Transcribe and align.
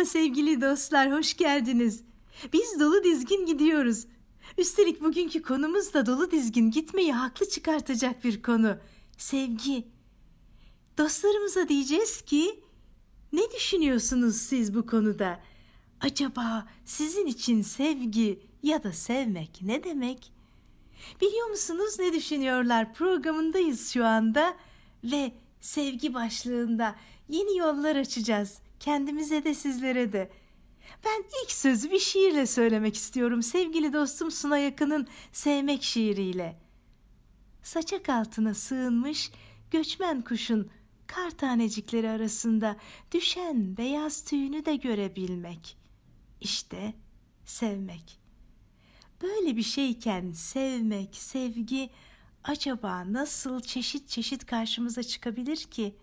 Merhaba 0.00 0.12
sevgili 0.12 0.60
dostlar, 0.60 1.12
hoş 1.12 1.36
geldiniz. 1.36 2.02
Biz 2.52 2.80
dolu 2.80 3.04
dizgin 3.04 3.46
gidiyoruz. 3.46 4.06
Üstelik 4.58 5.02
bugünkü 5.02 5.42
konumuz 5.42 5.94
da 5.94 6.06
dolu 6.06 6.30
dizgin 6.30 6.70
gitmeyi 6.70 7.12
haklı 7.12 7.48
çıkartacak 7.48 8.24
bir 8.24 8.42
konu. 8.42 8.76
Sevgi. 9.18 9.86
Dostlarımıza 10.98 11.68
diyeceğiz 11.68 12.22
ki 12.22 12.60
ne 13.32 13.42
düşünüyorsunuz 13.56 14.36
siz 14.36 14.74
bu 14.74 14.86
konuda? 14.86 15.40
Acaba 16.00 16.68
sizin 16.84 17.26
için 17.26 17.62
sevgi 17.62 18.40
ya 18.62 18.82
da 18.82 18.92
sevmek 18.92 19.62
ne 19.62 19.84
demek? 19.84 20.32
Biliyor 21.20 21.50
musunuz 21.50 21.98
ne 21.98 22.12
düşünüyorlar? 22.12 22.94
Programındayız 22.94 23.90
şu 23.90 24.04
anda 24.06 24.56
ve 25.04 25.32
sevgi 25.60 26.14
başlığında 26.14 26.96
yeni 27.28 27.58
yollar 27.58 27.96
açacağız. 27.96 28.58
Kendimize 28.80 29.44
de 29.44 29.54
sizlere 29.54 30.12
de. 30.12 30.30
Ben 31.04 31.24
ilk 31.42 31.50
sözü 31.50 31.90
bir 31.90 31.98
şiirle 31.98 32.46
söylemek 32.46 32.94
istiyorum. 32.94 33.42
Sevgili 33.42 33.92
dostum 33.92 34.30
Suna 34.30 34.58
Yakın'ın 34.58 35.08
Sevmek 35.32 35.82
şiiriyle. 35.82 36.58
Saçak 37.62 38.08
altına 38.08 38.54
sığınmış 38.54 39.30
göçmen 39.70 40.22
kuşun 40.22 40.70
kar 41.06 41.30
tanecikleri 41.30 42.08
arasında 42.08 42.76
düşen 43.12 43.76
beyaz 43.76 44.24
tüyünü 44.24 44.64
de 44.64 44.76
görebilmek. 44.76 45.76
İşte 46.40 46.94
sevmek. 47.44 48.20
Böyle 49.22 49.56
bir 49.56 49.62
şeyken 49.62 50.32
sevmek, 50.32 51.16
sevgi 51.16 51.90
acaba 52.44 53.12
nasıl 53.12 53.60
çeşit 53.60 54.08
çeşit 54.08 54.46
karşımıza 54.46 55.02
çıkabilir 55.02 55.56
ki? 55.56 55.96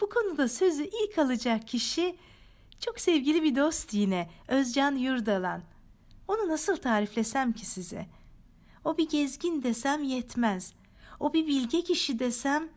Bu 0.00 0.08
konuda 0.08 0.48
sözü 0.48 0.84
ilk 0.84 1.18
alacak 1.18 1.68
kişi 1.68 2.16
çok 2.80 3.00
sevgili 3.00 3.42
bir 3.42 3.56
dost 3.56 3.94
yine 3.94 4.30
Özcan 4.48 4.96
Yurdalan. 4.96 5.62
Onu 6.28 6.48
nasıl 6.48 6.76
tariflesem 6.76 7.52
ki 7.52 7.66
size? 7.66 8.06
O 8.84 8.98
bir 8.98 9.08
gezgin 9.08 9.62
desem 9.62 10.02
yetmez. 10.02 10.72
O 11.20 11.32
bir 11.32 11.46
bilge 11.46 11.82
kişi 11.82 12.18
desem 12.18 12.68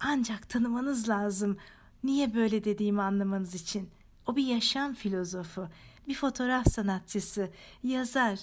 ancak 0.00 0.48
tanımanız 0.48 1.08
lazım. 1.08 1.56
Niye 2.04 2.34
böyle 2.34 2.64
dediğimi 2.64 3.02
anlamanız 3.02 3.54
için. 3.54 3.90
O 4.26 4.36
bir 4.36 4.46
yaşam 4.46 4.94
filozofu, 4.94 5.68
bir 6.08 6.14
fotoğraf 6.14 6.72
sanatçısı, 6.72 7.50
yazar. 7.82 8.38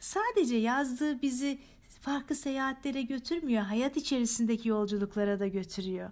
Sadece 0.00 0.56
yazdığı 0.56 1.22
bizi 1.22 1.58
farklı 2.00 2.34
seyahatlere 2.34 3.02
götürmüyor, 3.02 3.62
hayat 3.62 3.96
içerisindeki 3.96 4.68
yolculuklara 4.68 5.40
da 5.40 5.46
götürüyor. 5.46 6.10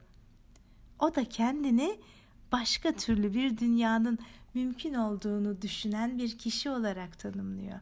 O 1.00 1.14
da 1.14 1.24
kendini 1.24 2.00
başka 2.52 2.92
türlü 2.92 3.34
bir 3.34 3.58
dünyanın 3.58 4.18
mümkün 4.54 4.94
olduğunu 4.94 5.62
düşünen 5.62 6.18
bir 6.18 6.38
kişi 6.38 6.70
olarak 6.70 7.18
tanımlıyor. 7.18 7.80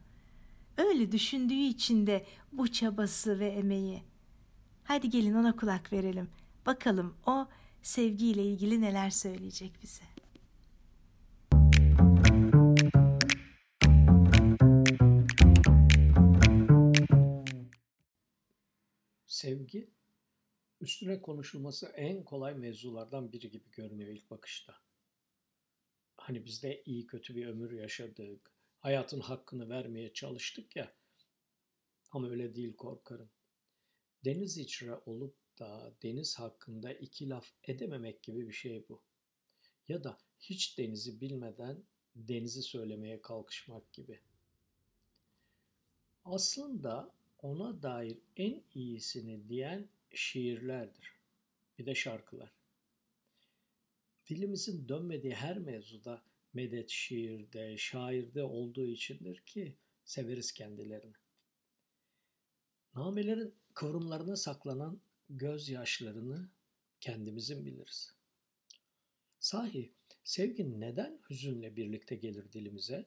Öyle 0.77 1.12
düşündüğü 1.12 1.55
için 1.55 2.06
de 2.06 2.27
bu 2.52 2.72
çabası 2.72 3.38
ve 3.38 3.48
emeği. 3.48 4.02
Hadi 4.84 5.10
gelin 5.10 5.34
ona 5.34 5.56
kulak 5.56 5.92
verelim. 5.92 6.28
Bakalım 6.66 7.14
o 7.27 7.48
sevgiyle 7.83 8.44
ilgili 8.44 8.80
neler 8.80 9.10
söyleyecek 9.10 9.72
bize. 9.82 10.05
Sevgi 19.27 19.97
üstüne 20.81 21.23
konuşulması 21.23 21.87
en 21.87 22.25
kolay 22.25 22.55
mevzulardan 22.55 23.33
biri 23.33 23.51
gibi 23.51 23.71
görünüyor 23.71 24.11
ilk 24.11 24.31
bakışta. 24.31 24.75
Hani 26.17 26.44
biz 26.44 26.62
de 26.62 26.83
iyi 26.84 27.06
kötü 27.06 27.34
bir 27.34 27.47
ömür 27.47 27.72
yaşadık, 27.72 28.55
hayatın 28.78 29.21
hakkını 29.21 29.69
vermeye 29.69 30.12
çalıştık 30.12 30.77
ya. 30.77 30.94
Ama 32.11 32.28
öyle 32.28 32.55
değil 32.55 32.77
korkarım. 32.77 33.31
Deniz 34.25 34.59
içre 34.59 34.94
olup 35.06 35.37
da 35.59 35.94
deniz 36.03 36.38
hakkında 36.38 36.93
iki 36.93 37.28
laf 37.28 37.53
edememek 37.65 38.22
gibi 38.22 38.49
bir 38.49 38.53
şey 38.53 38.88
bu. 38.88 39.03
Ya 39.88 40.05
da 40.05 40.19
hiç 40.41 40.78
denizi 40.78 41.21
bilmeden 41.21 41.84
denizi 42.17 42.62
söylemeye 42.62 43.22
kalkışmak 43.22 43.93
gibi. 43.93 44.21
Aslında 46.25 47.15
ona 47.38 47.83
dair 47.83 48.19
en 48.37 48.62
iyisini 48.75 49.49
diyen 49.49 49.88
şiirlerdir. 50.14 51.12
Bir 51.78 51.86
de 51.86 51.94
şarkılar. 51.94 52.52
Dilimizin 54.28 54.88
dönmediği 54.88 55.34
her 55.34 55.58
mevzuda 55.58 56.22
medet 56.52 56.91
şiirde, 56.91 57.76
şairde 57.76 58.42
olduğu 58.42 58.86
içindir 58.86 59.41
ki 59.46 59.76
severiz 60.04 60.52
kendilerini. 60.52 61.14
Namelerin 62.94 63.54
kıvrımlarına 63.74 64.36
saklanan 64.36 65.00
gözyaşlarını 65.30 66.48
kendimizin 67.00 67.66
biliriz. 67.66 68.14
Sahi 69.38 69.92
sevgi 70.25 70.80
neden 70.80 71.20
hüzünle 71.30 71.76
birlikte 71.76 72.16
gelir 72.16 72.52
dilimize? 72.52 73.06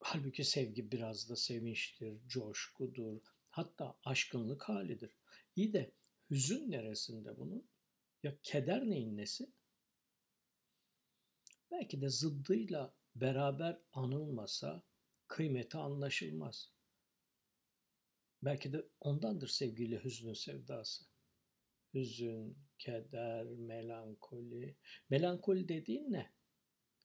Halbuki 0.00 0.44
sevgi 0.44 0.92
biraz 0.92 1.28
da 1.30 1.36
sevinçtir, 1.36 2.28
coşkudur, 2.28 3.22
hatta 3.60 3.98
aşkınlık 4.04 4.62
halidir. 4.62 5.16
İyi 5.56 5.72
de 5.72 5.94
hüzün 6.30 6.70
neresinde 6.70 7.36
bunun? 7.36 7.68
Ya 8.22 8.36
keder 8.42 8.90
neyin 8.90 9.16
nesi? 9.16 9.52
Belki 11.70 12.00
de 12.00 12.08
zıddıyla 12.08 12.94
beraber 13.14 13.78
anılmasa 13.92 14.82
kıymeti 15.28 15.76
anlaşılmaz. 15.76 16.72
Belki 18.42 18.72
de 18.72 18.88
ondandır 19.00 19.48
sevgiyle 19.48 20.04
hüznün 20.04 20.32
sevdası. 20.32 21.04
Hüzün, 21.94 22.58
keder, 22.78 23.44
melankoli. 23.44 24.76
Melankoli 25.10 25.68
dediğin 25.68 26.12
ne? 26.12 26.32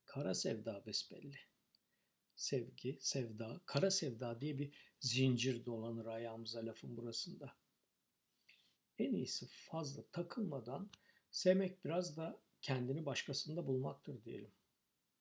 Kara 0.06 0.34
sevda 0.34 0.86
besbelli. 0.86 1.38
Sevgi, 2.36 2.98
sevda, 3.00 3.62
kara 3.66 3.92
sevda 3.92 4.42
diye 4.42 4.60
bir 4.60 4.74
zincir 5.00 5.66
dolanır 5.66 6.06
ayağımıza 6.06 6.66
lafın 6.66 6.98
burasında. 6.98 7.56
En 9.00 9.14
iyisi 9.14 9.48
fazla 9.48 10.04
takılmadan 10.12 10.90
sevmek 11.32 11.86
biraz 11.86 12.18
da 12.18 12.42
kendini 12.62 13.06
başkasında 13.06 13.68
bulmaktır 13.68 14.24
diyelim. 14.24 14.52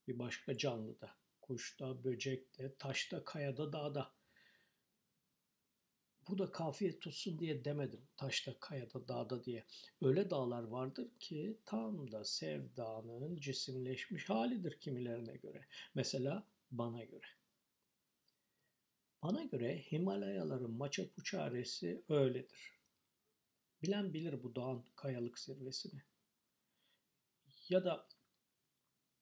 Bir 0.09 0.19
başka 0.19 0.59
canlıda, 0.59 1.11
kuşta, 1.41 2.05
böcekte, 2.05 2.75
taşta, 2.79 3.25
kayada, 3.25 3.73
dağda. 3.73 4.13
Bu 6.29 6.39
da 6.39 6.51
kafiye 6.51 7.01
tutsun 7.01 7.39
diye 7.39 7.65
demedim. 7.65 8.09
Taşta, 8.17 8.61
kayada, 8.61 9.09
dağda 9.09 9.45
diye. 9.45 9.65
Öyle 10.03 10.31
dağlar 10.31 10.63
vardır 10.63 11.09
ki 11.19 11.59
tam 11.65 12.13
da 12.13 12.25
sevdanın 12.25 13.37
cisimleşmiş 13.37 14.31
halidir 14.31 14.81
kimilerine 14.81 15.37
göre. 15.37 15.67
Mesela 15.95 16.47
bana 16.71 17.05
göre. 17.05 17.27
Bana 19.23 19.45
göre 19.45 19.79
Himalayaların 19.93 20.71
Machu 20.71 21.11
Picchu'resi 21.13 22.05
öyledir. 22.09 22.81
Bilen 23.83 24.15
bilir 24.15 24.43
bu 24.43 24.57
dağın 24.57 24.85
kayalık 24.97 25.39
zirvesini. 25.39 26.03
Ya 27.69 27.85
da 27.85 28.09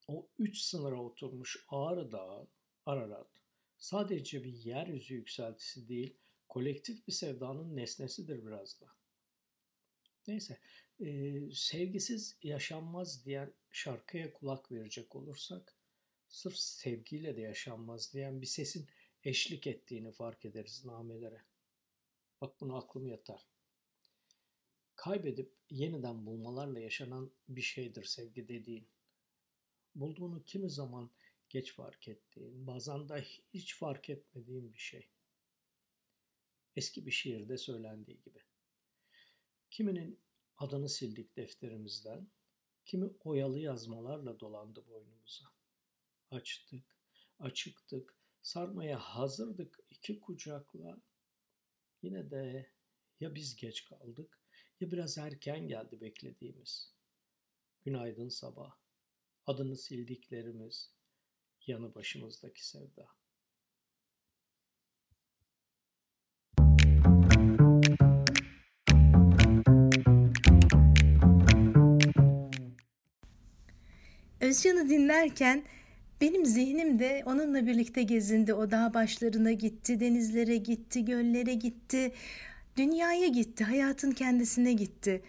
o 0.09 0.29
üç 0.39 0.59
sınıra 0.59 1.03
oturmuş 1.03 1.65
Ağrı 1.69 2.13
Dağı, 2.13 2.49
Ararat, 2.87 3.31
sadece 3.79 4.45
bir 4.45 4.53
yeryüzü 4.53 5.15
yükseltisi 5.15 5.89
değil, 5.89 6.17
kolektif 6.49 7.07
bir 7.07 7.13
sevdanın 7.13 7.77
nesnesidir 7.77 8.47
biraz 8.47 8.81
da. 8.81 8.87
Neyse, 10.27 10.61
e, 11.01 11.41
sevgisiz 11.53 12.39
yaşanmaz 12.43 13.25
diyen 13.25 13.55
şarkıya 13.71 14.33
kulak 14.33 14.73
verecek 14.73 15.17
olursak, 15.17 15.77
sırf 16.33 16.57
sevgiyle 16.57 17.37
de 17.37 17.41
yaşanmaz 17.41 18.13
diyen 18.13 18.41
bir 18.41 18.47
sesin 18.47 18.89
eşlik 19.25 19.67
ettiğini 19.67 20.13
fark 20.13 20.45
ederiz 20.45 20.85
namelere. 20.85 21.43
Bak 22.41 22.61
bunu 22.61 22.77
aklım 22.77 23.07
yatar. 23.07 23.47
Kaybedip 24.97 25.53
yeniden 25.71 26.27
bulmalarla 26.27 26.81
yaşanan 26.81 27.33
bir 27.49 27.61
şeydir 27.61 28.05
sevgi 28.05 28.49
dediğin. 28.49 28.89
Bulduğunu 29.95 30.45
kimi 30.45 30.71
zaman 30.71 31.11
geç 31.49 31.75
fark 31.75 32.09
ettiğin, 32.09 32.67
bazen 32.67 33.09
de 33.09 33.25
hiç 33.55 33.77
fark 33.77 34.11
etmediğin 34.11 34.73
bir 34.73 34.79
şey. 34.79 35.09
Eski 36.77 37.07
bir 37.07 37.11
şiirde 37.11 37.57
söylendiği 37.57 38.21
gibi. 38.21 38.39
Kiminin 39.71 40.21
adını 40.57 40.89
sildik 40.89 41.37
defterimizden, 41.37 42.29
kimi 42.85 43.11
oyalı 43.25 43.59
yazmalarla 43.59 44.41
dolandı 44.41 44.85
boynumuza. 44.89 45.62
Açtık, 46.33 46.97
açıktık, 47.39 48.15
sarmaya 48.43 48.99
hazırdık 48.99 49.79
iki 49.91 50.21
kucakla. 50.21 51.01
Yine 52.03 52.31
de 52.31 52.71
ya 53.21 53.35
biz 53.35 53.57
geç 53.57 53.85
kaldık 53.85 54.41
ya 54.81 54.91
biraz 54.91 55.19
erken 55.19 55.69
geldi 55.69 56.01
beklediğimiz. 56.01 56.95
Günaydın 57.85 58.29
sabah. 58.29 58.77
adını 59.47 59.77
sildiklerimiz, 59.77 60.95
yanı 61.67 61.95
başımızdaki 61.95 62.67
sevda. 62.67 63.09
Özcan'ı 74.41 74.89
dinlerken 74.89 75.65
benim 76.23 76.47
zihnim 76.47 76.99
de 76.99 77.23
onunla 77.27 77.67
birlikte 77.67 78.03
gezindi. 78.03 78.55
O 78.55 78.71
dağ 78.71 78.95
başlarına 78.95 79.53
gitti, 79.53 80.01
denizlere 80.01 80.57
gitti, 80.57 81.05
göllere 81.05 81.55
gitti, 81.55 82.13
dünyaya 82.77 83.27
gitti, 83.27 83.65
hayatın 83.65 84.11
kendisine 84.11 84.73
gitti. 84.73 85.23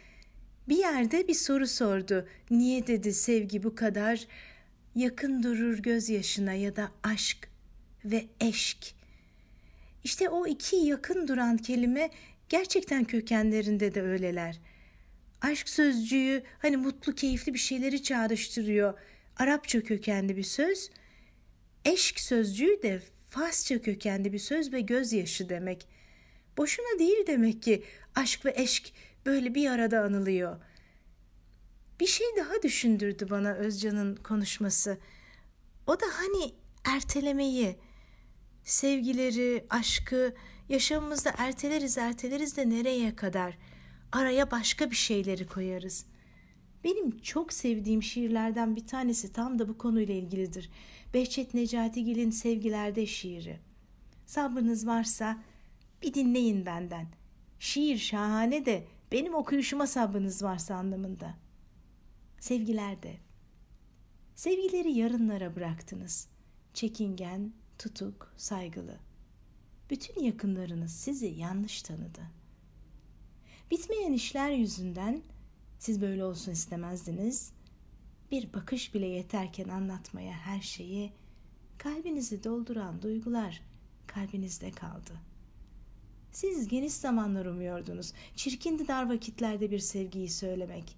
Bir 0.69 0.77
yerde 0.77 1.27
bir 1.27 1.33
soru 1.33 1.67
sordu. 1.67 2.27
Niye 2.49 2.87
dedi 2.87 3.13
sevgi 3.13 3.63
bu 3.63 3.75
kadar 3.75 4.27
yakın 4.95 5.43
durur 5.43 5.77
gözyaşına 5.77 6.53
ya 6.53 6.75
da 6.75 6.91
aşk 7.03 7.49
ve 8.05 8.25
eşk. 8.39 8.95
İşte 10.03 10.29
o 10.29 10.47
iki 10.47 10.75
yakın 10.75 11.27
duran 11.27 11.57
kelime 11.57 12.09
gerçekten 12.49 13.03
kökenlerinde 13.03 13.95
de 13.95 14.01
öyleler. 14.01 14.59
Aşk 15.41 15.69
sözcüğü 15.69 16.43
hani 16.59 16.77
mutlu 16.77 17.15
keyifli 17.15 17.53
bir 17.53 17.59
şeyleri 17.59 18.03
çağrıştırıyor. 18.03 18.93
Arapça 19.37 19.83
kökenli 19.83 20.37
bir 20.37 20.43
söz. 20.43 20.89
Eşk 21.85 22.19
sözcüğü 22.19 22.81
de 22.83 23.01
Farsça 23.29 23.81
kökenli 23.81 24.33
bir 24.33 24.39
söz 24.39 24.73
ve 24.73 24.81
gözyaşı 24.81 25.49
demek. 25.49 25.87
Boşuna 26.57 26.99
değil 26.99 27.27
demek 27.27 27.63
ki 27.63 27.83
aşk 28.15 28.45
ve 28.45 28.53
eşk 28.55 28.93
böyle 29.25 29.55
bir 29.55 29.69
arada 29.69 30.01
anılıyor. 30.01 30.57
Bir 31.99 32.07
şey 32.07 32.27
daha 32.37 32.61
düşündürdü 32.63 33.27
bana 33.29 33.53
Özcan'ın 33.53 34.15
konuşması. 34.15 34.97
O 35.87 35.99
da 35.99 36.05
hani 36.13 36.53
ertelemeyi, 36.85 37.75
sevgileri, 38.63 39.65
aşkı 39.69 40.33
yaşamımızda 40.69 41.33
erteleriz 41.37 41.97
erteleriz 41.97 42.57
de 42.57 42.69
nereye 42.69 43.15
kadar? 43.15 43.57
Araya 44.11 44.51
başka 44.51 44.91
bir 44.91 44.95
şeyleri 44.95 45.47
koyarız. 45.47 46.05
Benim 46.83 47.19
çok 47.19 47.53
sevdiğim 47.53 48.03
şiirlerden 48.03 48.75
bir 48.75 48.87
tanesi 48.87 49.33
tam 49.33 49.59
da 49.59 49.69
bu 49.69 49.77
konuyla 49.77 50.13
ilgilidir. 50.13 50.69
Behçet 51.13 51.53
Necatigil'in 51.53 52.29
Sevgilerde 52.29 53.05
şiiri. 53.05 53.59
Sabrınız 54.25 54.87
varsa 54.87 55.43
bir 56.01 56.13
dinleyin 56.13 56.65
benden. 56.65 57.07
Şiir 57.59 57.97
şahane 57.97 58.65
de 58.65 58.87
benim 59.11 59.35
okuyuşuma 59.35 59.87
sabrınız 59.87 60.43
varsa 60.43 60.75
anlamında. 60.75 61.35
Sevgilerde. 62.39 63.17
Sevgileri 64.35 64.91
yarınlara 64.91 65.55
bıraktınız. 65.55 66.27
Çekingen, 66.73 67.53
tutuk, 67.77 68.33
saygılı. 68.37 68.99
Bütün 69.89 70.23
yakınlarınız 70.23 70.91
sizi 70.91 71.27
yanlış 71.27 71.81
tanıdı. 71.81 72.21
Bitmeyen 73.71 74.13
işler 74.13 74.51
yüzünden 74.51 75.21
siz 75.83 76.01
böyle 76.01 76.25
olsun 76.25 76.51
istemezdiniz. 76.51 77.51
Bir 78.31 78.53
bakış 78.53 78.93
bile 78.93 79.05
yeterken 79.05 79.69
anlatmaya 79.69 80.33
her 80.33 80.61
şeyi 80.61 81.13
kalbinizi 81.77 82.43
dolduran 82.43 83.01
duygular 83.01 83.61
kalbinizde 84.07 84.71
kaldı. 84.71 85.13
Siz 86.31 86.67
geniş 86.67 86.93
zamanlar 86.93 87.45
umuyordunuz. 87.45 88.13
Çirkindi 88.35 88.87
dar 88.87 89.09
vakitlerde 89.09 89.71
bir 89.71 89.79
sevgiyi 89.79 90.29
söylemek. 90.29 90.97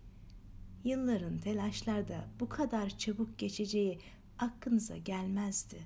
Yılların 0.83 1.37
telaşlarda 1.37 2.27
bu 2.39 2.49
kadar 2.49 2.97
çabuk 2.97 3.37
geçeceği 3.37 3.99
aklınıza 4.39 4.97
gelmezdi. 4.97 5.79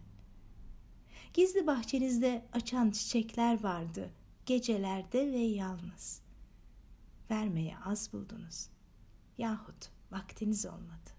Gizli 1.33 1.67
bahçenizde 1.67 2.45
açan 2.53 2.91
çiçekler 2.91 3.63
vardı, 3.63 4.09
gecelerde 4.45 5.31
ve 5.31 5.39
yalnız. 5.39 6.21
Vermeye 7.29 7.77
az 7.85 8.13
buldunuz.'' 8.13 8.78
Yahut 9.39 9.89
vaktiniz 10.11 10.65
olmadı. 10.65 11.09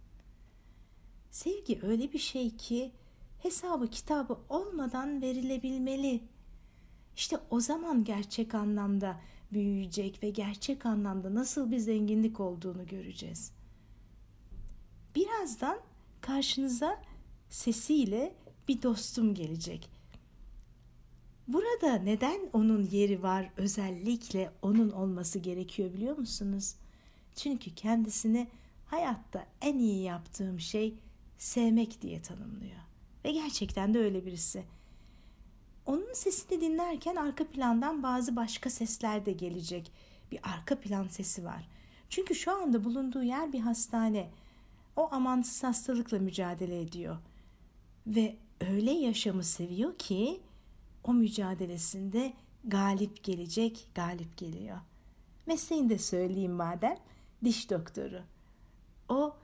Sevgi 1.31 1.81
öyle 1.83 2.13
bir 2.13 2.19
şey 2.19 2.57
ki 2.57 2.93
hesabı 3.39 3.91
kitabı 3.91 4.39
olmadan 4.49 5.23
verilebilmeli. 5.23 6.21
İşte 7.17 7.39
o 7.51 7.61
zaman 7.61 8.05
gerçek 8.05 8.55
anlamda 8.55 9.21
büyüyecek 9.53 10.23
ve 10.23 10.31
gerçek 10.31 10.87
anlamda 10.87 11.35
nasıl 11.35 11.71
bir 11.71 11.79
zenginlik 11.79 12.41
olduğunu 12.41 12.87
göreceğiz. 12.87 13.53
Birazdan 15.15 15.79
karşınıza 16.21 17.03
sesiyle 17.49 18.35
bir 18.69 18.83
dostum 18.83 19.35
gelecek. 19.35 19.91
Burada 21.49 21.95
neden 21.95 22.41
onun 22.53 22.83
yeri 22.83 23.23
var 23.23 23.53
özellikle 23.57 24.53
onun 24.63 24.91
olması 24.91 25.39
gerekiyor 25.39 25.93
biliyor 25.93 26.19
musunuz? 26.19 26.75
Çünkü 27.37 27.75
kendisini 27.75 28.49
hayatta 28.87 29.47
en 29.61 29.79
iyi 29.79 30.03
yaptığım 30.03 30.61
şey 30.61 30.95
sevmek 31.39 32.03
diye 32.03 32.23
tanımlıyor. 32.23 32.81
Ve 33.25 33.33
gerçekten 33.33 33.95
de 33.95 33.99
öyle 33.99 34.27
birisi. 34.27 34.65
Onun 35.87 36.13
sesini 36.13 36.61
dinlerken 36.61 37.17
arka 37.17 37.47
plandan 37.47 38.03
bazı 38.03 38.37
başka 38.37 38.71
sesler 38.71 39.27
de 39.27 39.33
gelecek. 39.33 39.93
Bir 40.33 40.41
arka 40.43 40.81
plan 40.81 41.09
sesi 41.09 41.45
var. 41.45 41.69
Çünkü 42.09 42.35
şu 42.35 42.53
anda 42.53 42.85
bulunduğu 42.85 43.23
yer 43.23 43.53
bir 43.53 43.61
hastane. 43.61 44.31
O 44.97 45.09
amansız 45.13 45.65
hastalıkla 45.65 46.19
mücadele 46.19 46.81
ediyor. 46.81 47.19
Ve 48.07 48.37
öyle 48.61 48.91
yaşamı 48.91 49.45
seviyor 49.45 49.99
ki 49.99 50.41
o 51.05 51.13
mücadelesinde 51.13 52.33
galip 52.65 53.25
gelecek, 53.25 53.89
galip 53.95 54.37
geliyor. 54.37 54.79
Mesleğini 55.47 55.89
de 55.89 55.99
söyleyeyim 55.99 56.53
madem 56.53 56.97
diş 57.45 57.71
doktoru. 57.71 58.21
O 59.09 59.37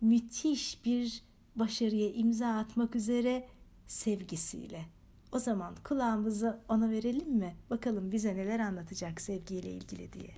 müthiş 0.00 0.84
bir 0.84 1.22
başarıya 1.56 2.10
imza 2.10 2.48
atmak 2.48 2.96
üzere 2.96 3.48
sevgisiyle. 3.86 4.84
O 5.32 5.38
zaman 5.38 5.74
kulağımızı 5.84 6.60
ona 6.68 6.90
verelim 6.90 7.30
mi? 7.30 7.56
Bakalım 7.70 8.12
bize 8.12 8.36
neler 8.36 8.60
anlatacak 8.60 9.20
sevgiyle 9.20 9.70
ilgili 9.70 10.12
diye. 10.12 10.34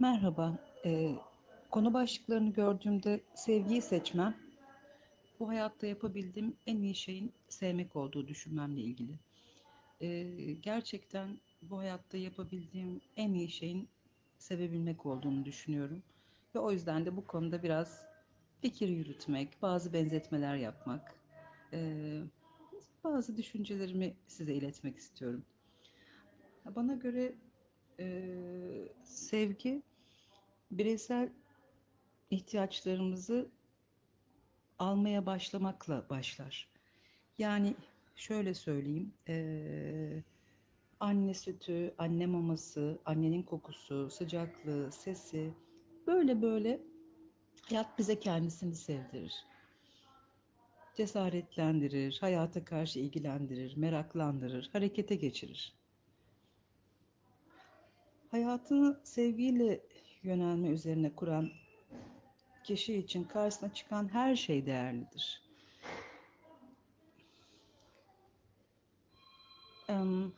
Merhaba. 0.00 0.58
Ee, 0.84 1.14
konu 1.70 1.94
başlıklarını 1.94 2.52
gördüğümde 2.52 3.20
sevgiyi 3.34 3.82
seçmem 3.82 4.34
bu 5.40 5.48
hayatta 5.48 5.86
yapabildiğim 5.86 6.56
en 6.66 6.82
iyi 6.82 6.94
şeyin 6.94 7.32
sevmek 7.48 7.96
olduğu 7.96 8.28
düşünmemle 8.28 8.80
ilgili. 8.80 9.18
Ee, 10.00 10.52
gerçekten 10.62 11.38
bu 11.62 11.78
hayatta 11.78 12.18
yapabildiğim 12.18 13.00
en 13.16 13.34
iyi 13.34 13.50
şeyin 13.50 13.88
sevebilmek 14.38 15.06
olduğunu 15.06 15.44
düşünüyorum. 15.44 16.02
Ve 16.54 16.58
o 16.58 16.72
yüzden 16.72 17.06
de 17.06 17.16
bu 17.16 17.26
konuda 17.26 17.62
biraz 17.62 18.02
fikir 18.62 18.88
yürütmek, 18.88 19.62
bazı 19.62 19.92
benzetmeler 19.92 20.56
yapmak, 20.56 21.14
e, 21.72 22.20
bazı 23.04 23.36
düşüncelerimi 23.36 24.14
size 24.26 24.54
iletmek 24.54 24.96
istiyorum. 24.96 25.44
Bana 26.76 26.94
göre 26.94 27.34
e, 28.00 28.24
sevgi 29.04 29.82
bireysel 30.70 31.28
ihtiyaçlarımızı 32.30 33.50
almaya 34.80 35.26
başlamakla 35.26 36.06
başlar. 36.10 36.68
Yani 37.38 37.74
şöyle 38.16 38.54
söyleyeyim, 38.54 39.12
e, 39.28 40.22
anne 41.00 41.34
sütü, 41.34 41.94
anne 41.98 42.26
maması, 42.26 42.98
annenin 43.04 43.42
kokusu, 43.42 44.10
sıcaklığı, 44.10 44.92
sesi 44.92 45.54
böyle 46.06 46.42
böyle 46.42 46.80
hayat 47.68 47.98
bize 47.98 48.20
kendisini 48.20 48.74
sevdirir. 48.74 49.34
Cesaretlendirir, 50.96 52.18
hayata 52.20 52.64
karşı 52.64 52.98
ilgilendirir, 52.98 53.76
meraklandırır, 53.76 54.70
harekete 54.72 55.14
geçirir. 55.14 55.74
Hayatını 58.30 59.00
sevgiyle 59.04 59.80
yönelme 60.22 60.68
üzerine 60.68 61.14
kuran 61.14 61.50
kişi 62.64 62.96
için 62.96 63.24
karşısına 63.24 63.72
çıkan 63.72 64.08
her 64.08 64.36
şey 64.36 64.66
değerlidir. 64.66 65.50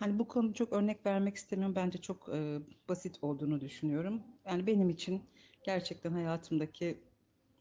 Hani 0.02 0.18
bu 0.18 0.28
konu 0.28 0.54
çok 0.54 0.72
örnek 0.72 1.06
vermek 1.06 1.36
istemiyorum. 1.36 1.76
Bence 1.76 1.98
çok 1.98 2.28
e, 2.34 2.58
basit 2.88 3.18
olduğunu 3.22 3.60
düşünüyorum. 3.60 4.22
Yani 4.46 4.66
benim 4.66 4.90
için 4.90 5.22
gerçekten 5.64 6.12
hayatımdaki 6.12 6.98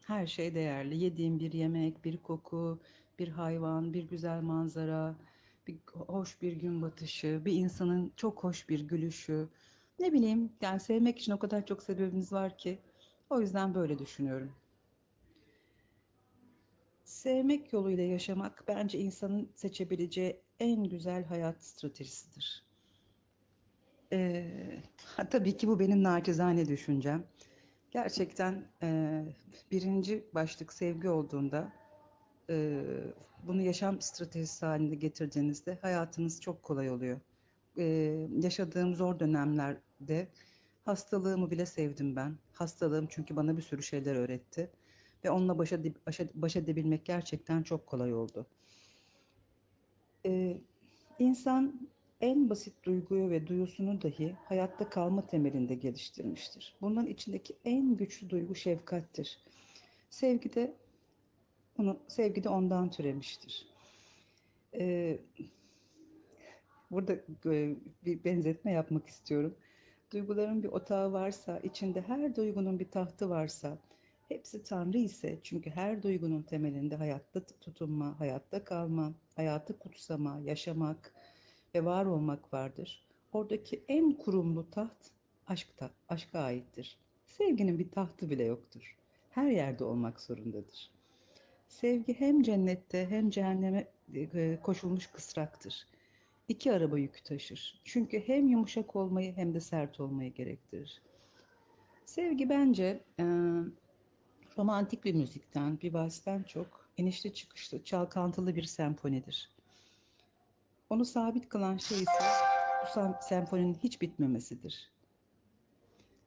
her 0.06 0.26
şey 0.26 0.54
değerli. 0.54 0.96
Yediğim 1.04 1.40
bir 1.40 1.52
yemek, 1.52 2.04
bir 2.04 2.16
koku, 2.16 2.80
bir 3.18 3.28
hayvan, 3.28 3.94
bir 3.94 4.02
güzel 4.08 4.42
manzara, 4.42 5.16
bir 5.66 5.78
hoş 5.86 6.42
bir 6.42 6.52
gün 6.52 6.82
batışı, 6.82 7.42
bir 7.44 7.52
insanın 7.52 8.12
çok 8.16 8.44
hoş 8.44 8.68
bir 8.68 8.80
gülüşü. 8.80 9.48
Ne 9.98 10.12
bileyim 10.12 10.52
yani 10.62 10.80
sevmek 10.80 11.18
için 11.18 11.32
o 11.32 11.38
kadar 11.38 11.66
çok 11.66 11.82
sebebimiz 11.82 12.32
var 12.32 12.58
ki. 12.58 12.78
O 13.32 13.40
yüzden 13.40 13.74
böyle 13.74 13.98
düşünüyorum. 13.98 14.52
Sevmek 17.04 17.72
yoluyla 17.72 18.04
yaşamak 18.04 18.64
bence 18.68 18.98
insanın 18.98 19.50
seçebileceği 19.54 20.40
en 20.60 20.84
güzel 20.84 21.24
hayat 21.24 21.64
stratejisidir. 21.64 22.64
Ee, 24.12 24.82
tabii 25.30 25.56
ki 25.56 25.68
bu 25.68 25.80
benim 25.80 26.02
naçizane 26.02 26.68
düşüncem. 26.68 27.24
Gerçekten 27.90 28.64
e, 28.82 29.22
birinci 29.70 30.24
başlık 30.34 30.72
sevgi 30.72 31.08
olduğunda 31.08 31.72
e, 32.50 32.82
bunu 33.46 33.62
yaşam 33.62 34.00
stratejisi 34.00 34.66
halinde 34.66 34.94
getirdiğinizde 34.94 35.78
hayatınız 35.82 36.40
çok 36.40 36.62
kolay 36.62 36.90
oluyor. 36.90 37.20
E, 37.78 37.84
yaşadığım 38.42 38.94
zor 38.94 39.20
dönemlerde 39.20 40.28
hastalığımı 40.84 41.50
bile 41.50 41.66
sevdim 41.66 42.16
ben. 42.16 42.36
Hastalığım 42.52 43.06
çünkü 43.10 43.36
bana 43.36 43.56
bir 43.56 43.62
sürü 43.62 43.82
şeyler 43.82 44.14
öğretti. 44.14 44.70
Ve 45.24 45.30
onunla 45.30 45.58
baş, 45.58 45.72
baş, 46.06 46.20
baş 46.34 46.56
edebilmek 46.56 47.04
gerçekten 47.04 47.62
çok 47.62 47.86
kolay 47.86 48.14
oldu. 48.14 48.46
Ee, 50.26 50.60
insan 51.18 51.88
en 52.20 52.50
basit 52.50 52.74
duyguyu 52.84 53.30
ve 53.30 53.46
duyusunu 53.46 54.02
dahi 54.02 54.36
hayatta 54.44 54.90
kalma 54.90 55.26
temelinde 55.26 55.74
geliştirmiştir. 55.74 56.74
Bunların 56.80 57.10
içindeki 57.10 57.56
en 57.64 57.96
güçlü 57.96 58.30
duygu 58.30 58.54
şefkattir. 58.54 59.38
Sevgi 60.10 60.54
de 60.54 60.74
onu 61.78 61.98
sevgi 62.08 62.44
de 62.44 62.48
ondan 62.48 62.90
türemiştir. 62.90 63.66
Ee, 64.74 65.18
burada 66.90 67.16
bir 68.04 68.24
benzetme 68.24 68.72
yapmak 68.72 69.08
istiyorum. 69.08 69.54
Duyguların 70.12 70.62
bir 70.62 70.68
otağı 70.68 71.12
varsa, 71.12 71.58
içinde 71.58 72.00
her 72.00 72.36
duygunun 72.36 72.78
bir 72.78 72.90
tahtı 72.90 73.30
varsa, 73.30 73.78
hepsi 74.28 74.62
Tanrı 74.62 74.98
ise 74.98 75.38
çünkü 75.42 75.70
her 75.70 76.02
duygunun 76.02 76.42
temelinde 76.42 76.96
hayatta 76.96 77.40
tutunma, 77.44 78.20
hayatta 78.20 78.64
kalma, 78.64 79.12
hayatı 79.36 79.78
kutsama, 79.78 80.40
yaşamak 80.44 81.14
ve 81.74 81.84
var 81.84 82.06
olmak 82.06 82.52
vardır. 82.52 83.06
Oradaki 83.32 83.84
en 83.88 84.12
kurumlu 84.12 84.70
taht 84.70 85.10
aşkta, 85.46 85.90
aşka 86.08 86.40
aittir. 86.40 86.96
Sevginin 87.26 87.78
bir 87.78 87.90
tahtı 87.90 88.30
bile 88.30 88.44
yoktur. 88.44 88.96
Her 89.30 89.50
yerde 89.50 89.84
olmak 89.84 90.20
zorundadır. 90.20 90.90
Sevgi 91.68 92.20
hem 92.20 92.42
cennette 92.42 93.06
hem 93.10 93.30
cehenneme 93.30 93.88
e, 94.14 94.58
koşulmuş 94.62 95.06
kısraktır. 95.06 95.86
İki 96.52 96.72
araba 96.72 96.98
yükü 96.98 97.22
taşır. 97.22 97.80
Çünkü 97.84 98.20
hem 98.26 98.48
yumuşak 98.48 98.96
olmayı 98.96 99.36
hem 99.36 99.54
de 99.54 99.60
sert 99.60 100.00
olmayı 100.00 100.34
gerektirir. 100.34 101.02
Sevgi 102.06 102.48
bence 102.48 103.04
e, 103.20 103.24
romantik 104.58 105.04
bir 105.04 105.14
müzikten, 105.14 105.80
bir 105.80 105.94
valsten 105.94 106.42
çok 106.42 106.90
inişli 106.96 107.34
çıkışlı, 107.34 107.84
çalkantılı 107.84 108.56
bir 108.56 108.62
senfonidir. 108.62 109.50
Onu 110.90 111.04
sabit 111.04 111.48
kılan 111.48 111.76
şey 111.76 111.98
ise 111.98 112.22
bu 112.82 113.14
senfoninin 113.20 113.74
hiç 113.74 114.00
bitmemesidir. 114.00 114.92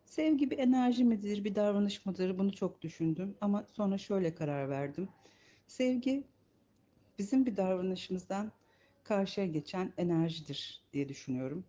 Sevgi 0.05 0.51
bir 0.51 0.57
enerji 0.57 1.03
midir, 1.03 1.43
bir 1.43 1.55
davranış 1.55 2.05
mıdır 2.05 2.37
bunu 2.37 2.53
çok 2.53 2.81
düşündüm 2.81 3.37
ama 3.41 3.65
sonra 3.73 3.97
şöyle 3.97 4.35
karar 4.35 4.69
verdim. 4.69 5.09
Sevgi 5.67 6.27
bizim 7.19 7.45
bir 7.45 7.57
davranışımızdan 7.57 8.51
karşıya 9.05 9.47
geçen 9.47 9.93
enerjidir 9.97 10.81
diye 10.93 11.09
düşünüyorum. 11.09 11.65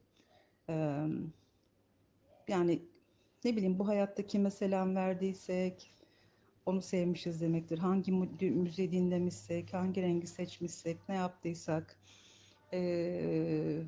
Yani 2.49 2.83
ne 3.45 3.57
bileyim 3.57 3.79
bu 3.79 3.89
hayatta 3.89 4.27
kime 4.27 4.51
selam 4.51 4.97
verdiysek 4.97 5.91
onu 6.67 6.83
sevmişiz 6.83 7.41
demektir. 7.41 7.79
Hangi 7.79 8.13
müziği 8.41 8.93
dinlemişsek, 8.93 9.75
hangi 9.75 10.03
rengi 10.03 10.27
seçmişsek, 10.27 11.09
ne 11.09 11.15
yaptıysak 11.15 11.99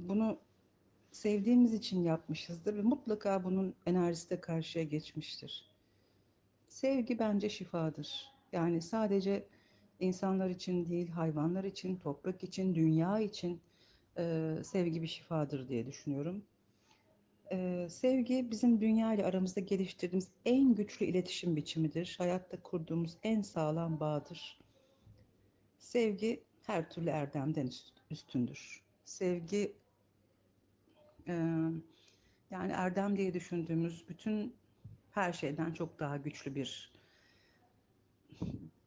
bunu 0.09 0.38
sevdiğimiz 1.12 1.75
için 1.75 2.02
yapmışızdır 2.02 2.76
ve 2.76 2.83
mutlaka 2.83 3.45
bunun 3.45 3.75
enerjisi 3.87 4.31
de 4.31 4.40
karşıya 4.40 4.85
geçmiştir. 4.85 5.71
Sevgi 6.69 7.19
bence 7.19 7.49
şifadır. 7.49 8.33
Yani 8.52 8.83
sadece 8.83 9.47
insanlar 10.00 10.50
için 10.50 10.88
değil, 10.88 11.09
hayvanlar 11.09 11.64
için, 11.64 11.97
toprak 11.97 12.45
için, 12.45 12.75
dünya 12.75 13.21
için 13.21 13.61
e, 14.19 14.55
sevgi 14.64 15.02
bir 15.02 15.07
şifadır 15.07 15.69
diye 15.69 15.87
düşünüyorum. 15.87 16.45
E, 17.52 17.87
sevgi 17.90 18.50
bizim 18.50 18.81
dünya 18.81 19.14
ile 19.14 19.26
aramızda 19.26 19.61
geliştirdiğimiz 19.61 20.28
en 20.45 20.75
güçlü 20.75 21.07
iletişim 21.07 21.57
biçimidir. 21.57 22.14
Hayatta 22.19 22.62
kurduğumuz 22.62 23.17
en 23.23 23.43
sağlam 23.43 24.00
bağdır. 24.00 24.59
Sevgi 25.78 26.45
her 26.67 26.90
türlü 26.90 27.11
erdemden 27.11 27.71
üstündür. 28.11 28.83
Sevgi 29.05 29.76
e, 31.28 31.33
yani 32.50 32.73
erdem 32.73 33.17
diye 33.17 33.35
düşündüğümüz 33.35 34.09
bütün 34.09 34.55
her 35.11 35.33
şeyden 35.33 35.73
çok 35.73 35.99
daha 35.99 36.17
güçlü 36.17 36.55
bir 36.55 36.93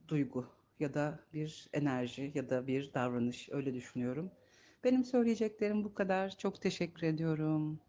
duygu 0.08 0.61
ya 0.82 0.94
da 0.94 1.20
bir 1.34 1.70
enerji 1.74 2.32
ya 2.36 2.50
da 2.50 2.68
bir 2.68 2.94
davranış 2.94 3.50
öyle 3.52 3.74
düşünüyorum. 3.74 4.32
Benim 4.84 5.04
söyleyeceklerim 5.04 5.84
bu 5.84 5.94
kadar. 5.94 6.38
Çok 6.38 6.62
teşekkür 6.62 7.08
ediyorum. 7.08 7.80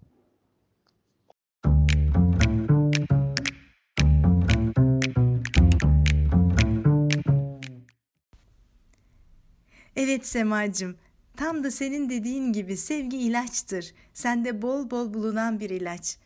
Evet 9.97 10.27
Semacığım, 10.27 10.97
tam 11.37 11.65
da 11.65 11.71
senin 11.71 12.09
dediğin 12.09 12.53
gibi 12.53 12.77
sevgi 12.77 13.19
ilaçtır. 13.19 13.95
Sende 14.13 14.63
bol 14.63 14.91
bol 14.91 15.15
bulunan 15.15 15.61
bir 15.61 15.71
ilaç. 15.71 16.19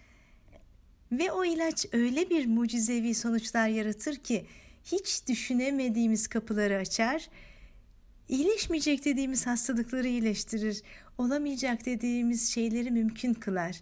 Ve 1.12 1.32
o 1.32 1.44
ilaç 1.44 1.86
öyle 1.92 2.30
bir 2.30 2.46
mucizevi 2.46 3.14
sonuçlar 3.14 3.68
yaratır 3.68 4.16
ki 4.16 4.46
hiç 4.86 5.28
düşünemediğimiz 5.28 6.28
kapıları 6.28 6.76
açar, 6.76 7.28
iyileşmeyecek 8.28 9.04
dediğimiz 9.04 9.46
hastalıkları 9.46 10.08
iyileştirir, 10.08 10.82
olamayacak 11.18 11.86
dediğimiz 11.86 12.52
şeyleri 12.52 12.90
mümkün 12.90 13.34
kılar. 13.34 13.80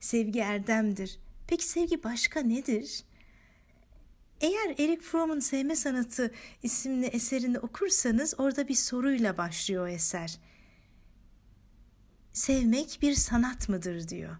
Sevgi 0.00 0.40
erdemdir. 0.40 1.18
Peki 1.48 1.64
sevgi 1.66 2.04
başka 2.04 2.40
nedir? 2.40 3.04
Eğer 4.40 4.70
Eric 4.78 5.00
Fromm'un 5.02 5.40
Sevme 5.40 5.76
Sanatı 5.76 6.34
isimli 6.62 7.06
eserini 7.06 7.58
okursanız 7.58 8.34
orada 8.38 8.68
bir 8.68 8.74
soruyla 8.74 9.38
başlıyor 9.38 9.84
o 9.84 9.88
eser. 9.88 10.38
Sevmek 12.32 12.98
bir 13.02 13.14
sanat 13.14 13.68
mıdır 13.68 14.08
diyor. 14.08 14.36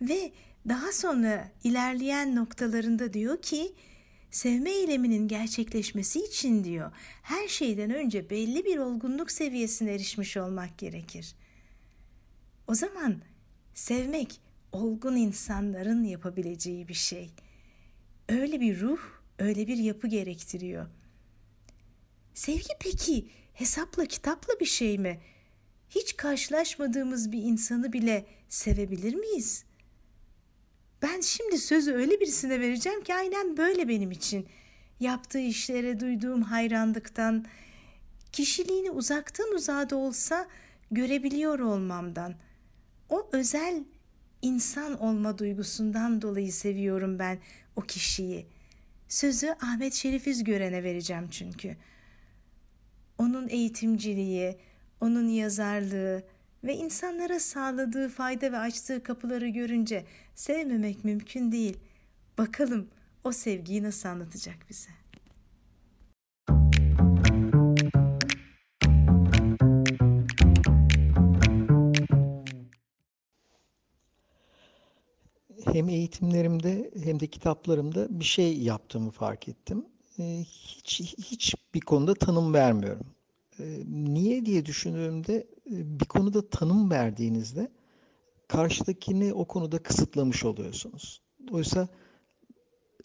Ve 0.00 0.32
daha 0.68 0.92
sonra 0.92 1.52
ilerleyen 1.64 2.36
noktalarında 2.36 3.12
diyor 3.12 3.42
ki 3.42 3.74
sevme 4.36 4.70
eyleminin 4.70 5.28
gerçekleşmesi 5.28 6.20
için 6.20 6.64
diyor 6.64 6.92
her 7.22 7.48
şeyden 7.48 7.90
önce 7.90 8.30
belli 8.30 8.64
bir 8.64 8.78
olgunluk 8.78 9.30
seviyesine 9.30 9.94
erişmiş 9.94 10.36
olmak 10.36 10.78
gerekir. 10.78 11.34
O 12.66 12.74
zaman 12.74 13.22
sevmek 13.74 14.40
olgun 14.72 15.16
insanların 15.16 16.04
yapabileceği 16.04 16.88
bir 16.88 16.94
şey. 16.94 17.30
Öyle 18.28 18.60
bir 18.60 18.80
ruh, 18.80 19.00
öyle 19.38 19.66
bir 19.66 19.76
yapı 19.76 20.08
gerektiriyor. 20.08 20.86
Sevgi 22.34 22.74
peki 22.80 23.28
hesapla 23.54 24.06
kitapla 24.06 24.60
bir 24.60 24.66
şey 24.66 24.98
mi? 24.98 25.20
Hiç 25.90 26.16
karşılaşmadığımız 26.16 27.32
bir 27.32 27.42
insanı 27.42 27.92
bile 27.92 28.26
sevebilir 28.48 29.14
miyiz?'' 29.14 29.75
Ben 31.02 31.20
şimdi 31.20 31.58
sözü 31.58 31.92
öyle 31.92 32.20
birisine 32.20 32.60
vereceğim 32.60 33.02
ki 33.02 33.14
aynen 33.14 33.56
böyle 33.56 33.88
benim 33.88 34.10
için. 34.10 34.46
Yaptığı 35.00 35.38
işlere 35.38 36.00
duyduğum 36.00 36.42
hayranlıktan, 36.42 37.44
kişiliğini 38.32 38.90
uzaktan 38.90 39.54
uzağa 39.54 39.90
da 39.90 39.96
olsa 39.96 40.46
görebiliyor 40.90 41.58
olmamdan, 41.58 42.34
o 43.08 43.28
özel 43.32 43.84
insan 44.42 45.00
olma 45.00 45.38
duygusundan 45.38 46.22
dolayı 46.22 46.52
seviyorum 46.52 47.18
ben 47.18 47.38
o 47.76 47.80
kişiyi. 47.80 48.46
Sözü 49.08 49.48
Ahmet 49.48 49.94
Şerif 49.94 50.26
Üzgören'e 50.26 50.82
vereceğim 50.84 51.28
çünkü. 51.30 51.76
Onun 53.18 53.48
eğitimciliği, 53.48 54.58
onun 55.00 55.28
yazarlığı, 55.28 56.22
ve 56.64 56.74
insanlara 56.76 57.40
sağladığı 57.40 58.08
fayda 58.08 58.52
ve 58.52 58.58
açtığı 58.58 59.02
kapıları 59.02 59.48
görünce 59.48 60.04
sevmemek 60.34 61.04
mümkün 61.04 61.52
değil. 61.52 61.78
Bakalım 62.38 62.88
o 63.24 63.32
sevgiyi 63.32 63.82
nasıl 63.82 64.08
anlatacak 64.08 64.56
bize. 64.70 64.90
Hem 75.72 75.88
eğitimlerimde 75.88 76.90
hem 77.04 77.20
de 77.20 77.26
kitaplarımda 77.26 78.20
bir 78.20 78.24
şey 78.24 78.58
yaptığımı 78.58 79.10
fark 79.10 79.48
ettim. 79.48 79.86
Ee, 80.18 80.44
hiç 80.44 81.00
hiçbir 81.00 81.80
konuda 81.80 82.14
tanım 82.14 82.54
vermiyorum. 82.54 83.15
Ee, 83.60 83.82
niye 83.88 84.46
diye 84.46 84.66
düşündüğümde 84.66 85.34
e, 85.70 86.00
bir 86.00 86.04
konuda 86.04 86.50
tanım 86.50 86.90
verdiğinizde 86.90 87.70
karşıdakini 88.48 89.34
o 89.34 89.44
konuda 89.44 89.78
kısıtlamış 89.78 90.44
oluyorsunuz. 90.44 91.22
Oysa 91.50 91.88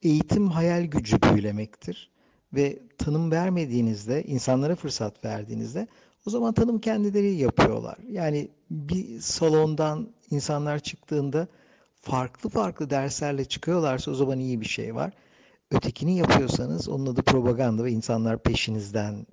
eğitim 0.04 0.48
hayal 0.48 0.84
gücü 0.84 1.22
büyülemektir 1.22 2.12
ve 2.54 2.80
tanım 2.98 3.32
vermediğinizde, 3.32 4.24
insanlara 4.24 4.76
fırsat 4.76 5.26
verdiğinizde 5.26 5.88
o 6.26 6.30
zaman 6.30 6.54
tanım 6.54 6.80
kendileri 6.80 7.36
yapıyorlar. 7.36 7.98
Yani 8.10 8.50
bir 8.72 9.20
salondan 9.20 10.10
insanlar 10.32 10.80
çıktığında 10.80 11.48
farklı 12.02 12.50
farklı 12.50 12.90
derslerle 12.90 13.46
çıkıyorlarsa 13.46 14.12
o 14.12 14.14
zaman 14.14 14.40
iyi 14.40 14.62
bir 14.62 14.66
şey 14.66 14.96
var. 14.96 15.14
Ötekini 15.72 16.18
yapıyorsanız 16.18 16.90
onun 16.90 17.06
adı 17.06 17.22
propaganda 17.22 17.84
ve 17.84 17.92
insanlar 17.92 18.44
peşinizden 18.44 19.26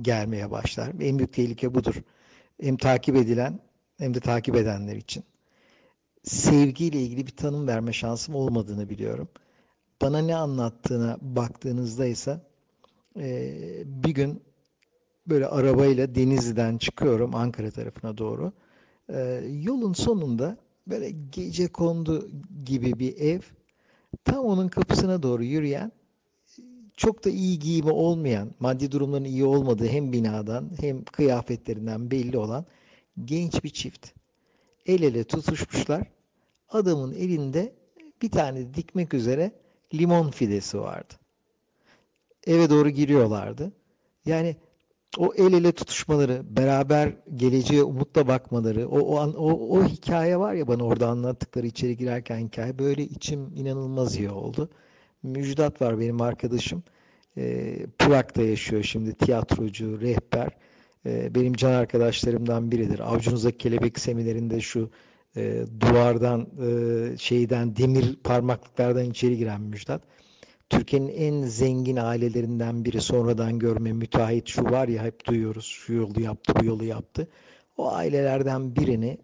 gelmeye 0.00 0.50
başlar. 0.50 0.92
En 1.00 1.18
büyük 1.18 1.32
tehlike 1.32 1.74
budur. 1.74 1.94
Hem 2.60 2.76
takip 2.76 3.16
edilen 3.16 3.60
hem 3.98 4.14
de 4.14 4.20
takip 4.20 4.56
edenler 4.56 4.96
için. 4.96 5.24
Sevgiyle 6.24 7.02
ilgili 7.02 7.26
bir 7.26 7.36
tanım 7.36 7.66
verme 7.66 7.92
şansım 7.92 8.34
olmadığını 8.34 8.88
biliyorum. 8.88 9.28
Bana 10.02 10.18
ne 10.18 10.36
anlattığına 10.36 11.18
baktığınızda 11.20 12.06
ise 12.06 12.40
bir 13.84 14.14
gün 14.14 14.42
böyle 15.26 15.46
arabayla 15.46 16.14
Denizli'den 16.14 16.78
çıkıyorum 16.78 17.34
Ankara 17.34 17.70
tarafına 17.70 18.18
doğru. 18.18 18.52
yolun 19.48 19.92
sonunda 19.92 20.56
böyle 20.86 21.10
gece 21.10 21.68
kondu 21.68 22.30
gibi 22.64 22.98
bir 22.98 23.16
ev 23.16 23.40
tam 24.24 24.44
onun 24.44 24.68
kapısına 24.68 25.22
doğru 25.22 25.44
yürüyen 25.44 25.92
çok 26.96 27.24
da 27.24 27.30
iyi 27.30 27.58
giyimi 27.58 27.90
olmayan, 27.90 28.50
maddi 28.60 28.92
durumların 28.92 29.24
iyi 29.24 29.44
olmadığı 29.44 29.86
hem 29.86 30.12
binadan 30.12 30.70
hem 30.80 31.04
kıyafetlerinden 31.04 32.10
belli 32.10 32.38
olan 32.38 32.64
genç 33.24 33.64
bir 33.64 33.70
çift. 33.70 34.08
El 34.86 35.02
ele 35.02 35.24
tutuşmuşlar. 35.24 36.06
Adamın 36.68 37.12
elinde 37.12 37.72
bir 38.22 38.30
tane 38.30 38.74
dikmek 38.74 39.14
üzere 39.14 39.52
limon 39.94 40.30
fidesi 40.30 40.80
vardı. 40.80 41.14
Eve 42.46 42.70
doğru 42.70 42.90
giriyorlardı. 42.90 43.72
Yani 44.26 44.56
o 45.18 45.34
el 45.34 45.52
ele 45.52 45.72
tutuşmaları, 45.72 46.56
beraber 46.56 47.16
geleceğe 47.36 47.82
umutla 47.82 48.28
bakmaları, 48.28 48.88
o 48.88 48.98
o, 48.98 49.32
o 49.36 49.78
o 49.78 49.84
hikaye 49.84 50.38
var 50.38 50.54
ya 50.54 50.68
bana 50.68 50.84
orada 50.84 51.08
anlattıkları 51.08 51.66
içeri 51.66 51.96
girerken 51.96 52.38
hikaye 52.38 52.78
böyle 52.78 53.02
içim 53.02 53.56
inanılmaz 53.56 54.16
iyi 54.16 54.30
oldu. 54.30 54.70
Müjdat 55.22 55.82
var 55.82 56.00
benim 56.00 56.20
arkadaşım. 56.20 56.82
E, 57.36 57.76
Prag'da 57.98 58.42
yaşıyor 58.42 58.82
şimdi 58.82 59.14
tiyatrocu, 59.14 60.00
rehber. 60.00 60.48
E, 61.06 61.34
benim 61.34 61.52
can 61.52 61.72
arkadaşlarımdan 61.72 62.72
biridir. 62.72 63.12
Avcunuzdaki 63.12 63.58
kelebek 63.58 63.98
seminerinde 63.98 64.60
şu 64.60 64.90
e, 65.36 65.64
duvardan 65.80 66.40
e, 66.40 67.18
şeyden 67.18 67.76
demir 67.76 68.16
parmaklıklardan 68.24 69.10
içeri 69.10 69.36
giren 69.36 69.60
Müjdat. 69.60 70.02
Türkiye'nin 70.70 71.08
en 71.08 71.46
zengin 71.46 71.96
ailelerinden 71.96 72.84
biri 72.84 73.00
sonradan 73.00 73.58
görme 73.58 73.92
müteahhit 73.92 74.48
şu 74.48 74.64
var 74.64 74.88
ya 74.88 75.04
hep 75.04 75.26
duyuyoruz 75.26 75.64
şu 75.64 75.92
yolu 75.92 76.20
yaptı 76.20 76.52
bu 76.60 76.64
yolu 76.64 76.84
yaptı. 76.84 77.28
O 77.76 77.92
ailelerden 77.92 78.76
birini 78.76 79.18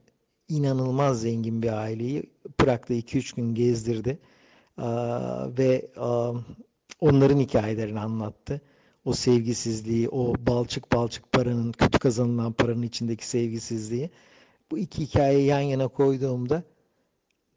inanılmaz 0.48 1.20
zengin 1.20 1.62
bir 1.62 1.72
aileyi 1.72 2.22
Prag'da 2.58 2.94
2-3 2.94 3.36
gün 3.36 3.54
gezdirdi 3.54 4.18
ve 5.58 5.90
onların 7.00 7.38
hikayelerini 7.38 8.00
anlattı. 8.00 8.60
O 9.04 9.12
sevgisizliği, 9.12 10.08
o 10.08 10.34
balçık 10.46 10.92
balçık 10.92 11.32
paranın, 11.32 11.72
kötü 11.72 11.98
kazanılan 11.98 12.52
paranın 12.52 12.82
içindeki 12.82 13.28
sevgisizliği. 13.28 14.10
Bu 14.70 14.78
iki 14.78 15.02
hikayeyi 15.02 15.46
yan 15.46 15.60
yana 15.60 15.88
koyduğumda 15.88 16.62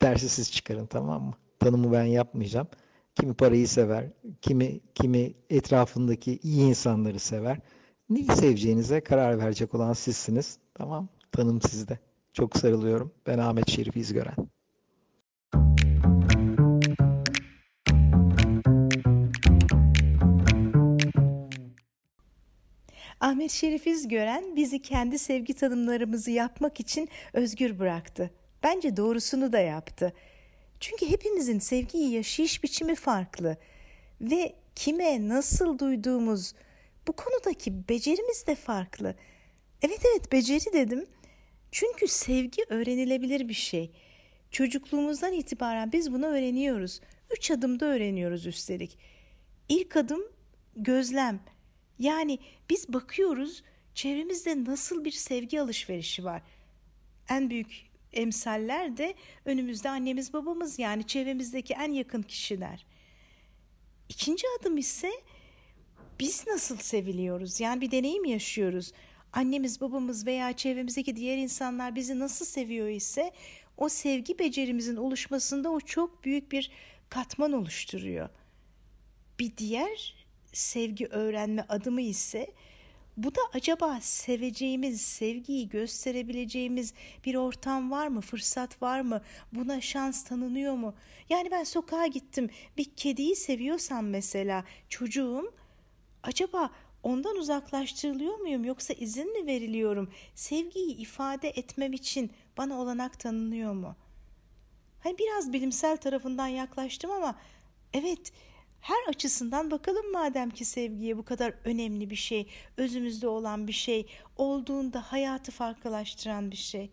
dersi 0.01 0.29
siz 0.29 0.51
çıkarın 0.51 0.85
tamam 0.85 1.23
mı? 1.23 1.33
Tanımı 1.59 1.91
ben 1.91 2.03
yapmayacağım. 2.03 2.67
Kimi 3.15 3.33
parayı 3.33 3.67
sever, 3.67 4.09
kimi 4.41 4.79
kimi 4.95 5.33
etrafındaki 5.49 6.39
iyi 6.43 6.61
insanları 6.69 7.19
sever. 7.19 7.57
Neyi 8.09 8.27
seveceğinize 8.27 9.01
karar 9.01 9.39
verecek 9.39 9.75
olan 9.75 9.93
sizsiniz. 9.93 10.57
Tamam? 10.73 11.07
Tanım 11.31 11.61
sizde. 11.61 11.99
Çok 12.33 12.57
sarılıyorum. 12.57 13.11
Ben 13.27 13.37
Ahmet 13.37 13.69
Şerif 13.69 13.97
İzgören. 13.97 14.35
Ahmet 23.21 23.51
Şerif 23.51 23.87
İzgören 23.87 24.55
bizi 24.55 24.81
kendi 24.81 25.19
sevgi 25.19 25.53
tanımlarımızı 25.53 26.31
yapmak 26.31 26.79
için 26.79 27.09
özgür 27.33 27.79
bıraktı. 27.79 28.31
Bence 28.63 28.97
doğrusunu 28.97 29.53
da 29.53 29.59
yaptı. 29.59 30.13
Çünkü 30.79 31.09
hepimizin 31.09 31.59
sevgiyi 31.59 32.11
yaşayış 32.11 32.63
biçimi 32.63 32.95
farklı 32.95 33.57
ve 34.21 34.55
kime 34.75 35.27
nasıl 35.27 35.79
duyduğumuz 35.79 36.53
bu 37.07 37.13
konudaki 37.13 37.89
becerimiz 37.89 38.47
de 38.47 38.55
farklı. 38.55 39.15
Evet 39.81 39.99
evet 40.11 40.31
beceri 40.31 40.73
dedim. 40.73 41.05
Çünkü 41.71 42.07
sevgi 42.07 42.63
öğrenilebilir 42.69 43.49
bir 43.49 43.53
şey. 43.53 43.91
Çocukluğumuzdan 44.51 45.33
itibaren 45.33 45.91
biz 45.91 46.13
bunu 46.13 46.25
öğreniyoruz. 46.25 47.01
Üç 47.37 47.51
adımda 47.51 47.85
öğreniyoruz 47.85 48.45
üstelik. 48.45 48.97
İlk 49.69 49.95
adım 49.95 50.21
gözlem. 50.75 51.39
Yani 52.01 52.39
biz 52.69 52.93
bakıyoruz 52.93 53.63
çevremizde 53.95 54.63
nasıl 54.63 55.05
bir 55.05 55.11
sevgi 55.11 55.61
alışverişi 55.61 56.23
var. 56.23 56.41
En 57.29 57.49
büyük 57.49 57.91
emsaller 58.13 58.97
de 58.97 59.15
önümüzde 59.45 59.89
annemiz 59.89 60.33
babamız 60.33 60.79
yani 60.79 61.07
çevremizdeki 61.07 61.73
en 61.73 61.91
yakın 61.91 62.21
kişiler. 62.21 62.85
İkinci 64.09 64.47
adım 64.59 64.77
ise 64.77 65.11
biz 66.19 66.47
nasıl 66.47 66.77
seviliyoruz? 66.77 67.59
Yani 67.59 67.81
bir 67.81 67.91
deneyim 67.91 68.25
yaşıyoruz. 68.25 68.91
Annemiz, 69.33 69.81
babamız 69.81 70.25
veya 70.25 70.53
çevremizdeki 70.53 71.15
diğer 71.15 71.37
insanlar 71.37 71.95
bizi 71.95 72.19
nasıl 72.19 72.45
seviyor 72.45 72.87
ise 72.87 73.31
o 73.77 73.89
sevgi 73.89 74.39
becerimizin 74.39 74.95
oluşmasında 74.95 75.69
o 75.69 75.79
çok 75.79 76.23
büyük 76.23 76.51
bir 76.51 76.71
katman 77.09 77.51
oluşturuyor. 77.51 78.29
Bir 79.39 79.57
diğer 79.57 80.20
sevgi 80.53 81.07
öğrenme 81.07 81.65
adımı 81.69 82.01
ise 82.01 82.53
bu 83.17 83.35
da 83.35 83.41
acaba 83.53 83.99
seveceğimiz, 84.01 85.01
sevgiyi 85.01 85.69
gösterebileceğimiz 85.69 86.93
bir 87.25 87.35
ortam 87.35 87.91
var 87.91 88.07
mı, 88.07 88.21
fırsat 88.21 88.81
var 88.81 89.01
mı, 89.01 89.21
buna 89.53 89.81
şans 89.81 90.23
tanınıyor 90.23 90.73
mu? 90.73 90.95
Yani 91.29 91.51
ben 91.51 91.63
sokağa 91.63 92.07
gittim, 92.07 92.49
bir 92.77 92.85
kediyi 92.85 93.35
seviyorsam 93.35 94.07
mesela 94.07 94.65
çocuğum, 94.89 95.53
acaba 96.23 96.69
ondan 97.03 97.37
uzaklaştırılıyor 97.37 98.37
muyum 98.37 98.65
yoksa 98.65 98.93
izin 98.93 99.41
mi 99.41 99.47
veriliyorum? 99.47 100.11
Sevgiyi 100.35 100.97
ifade 100.97 101.49
etmem 101.49 101.93
için 101.93 102.31
bana 102.57 102.81
olanak 102.81 103.19
tanınıyor 103.19 103.73
mu? 103.73 103.95
Hani 104.99 105.17
biraz 105.17 105.53
bilimsel 105.53 105.97
tarafından 105.97 106.47
yaklaştım 106.47 107.11
ama 107.11 107.35
evet 107.93 108.31
her 108.81 109.07
açısından 109.07 109.71
bakalım 109.71 110.11
madem 110.11 110.49
ki 110.49 110.65
sevgiye 110.65 111.17
bu 111.17 111.25
kadar 111.25 111.53
önemli 111.65 112.09
bir 112.09 112.15
şey, 112.15 112.47
özümüzde 112.77 113.27
olan 113.27 113.67
bir 113.67 113.73
şey, 113.73 114.07
olduğunda 114.37 115.11
hayatı 115.11 115.51
farklılaştıran 115.51 116.51
bir 116.51 116.55
şey. 116.55 116.89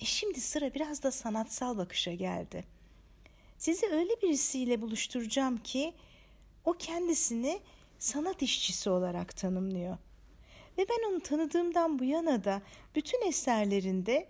E 0.00 0.04
şimdi 0.04 0.40
sıra 0.40 0.74
biraz 0.74 1.02
da 1.02 1.10
sanatsal 1.10 1.78
bakışa 1.78 2.12
geldi. 2.12 2.64
Sizi 3.58 3.86
öyle 3.86 4.22
birisiyle 4.22 4.80
buluşturacağım 4.80 5.58
ki 5.58 5.94
o 6.64 6.72
kendisini 6.72 7.60
sanat 7.98 8.42
işçisi 8.42 8.90
olarak 8.90 9.36
tanımlıyor. 9.36 9.98
Ve 10.78 10.86
ben 10.88 11.10
onu 11.10 11.20
tanıdığımdan 11.20 11.98
bu 11.98 12.04
yana 12.04 12.44
da 12.44 12.62
bütün 12.94 13.28
eserlerinde 13.28 14.28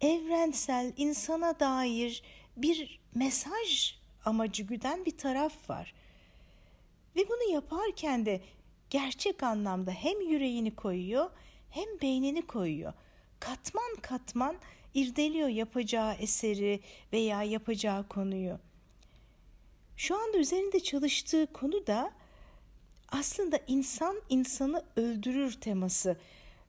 evrensel, 0.00 0.92
insana 0.96 1.60
dair 1.60 2.22
bir 2.56 3.00
mesaj 3.14 3.97
amacı 4.24 4.62
güden 4.62 5.04
bir 5.04 5.18
taraf 5.18 5.70
var. 5.70 5.94
Ve 7.16 7.28
bunu 7.28 7.52
yaparken 7.52 8.26
de 8.26 8.40
gerçek 8.90 9.42
anlamda 9.42 9.90
hem 9.90 10.20
yüreğini 10.20 10.74
koyuyor 10.74 11.30
hem 11.70 12.00
beynini 12.02 12.46
koyuyor. 12.46 12.92
Katman 13.40 13.96
katman 14.02 14.56
irdeliyor 14.94 15.48
yapacağı 15.48 16.14
eseri 16.14 16.80
veya 17.12 17.42
yapacağı 17.42 18.08
konuyu. 18.08 18.58
Şu 19.96 20.18
anda 20.18 20.38
üzerinde 20.38 20.80
çalıştığı 20.80 21.52
konu 21.52 21.86
da 21.86 22.12
aslında 23.08 23.58
insan 23.66 24.16
insanı 24.28 24.84
öldürür 24.96 25.52
teması 25.52 26.16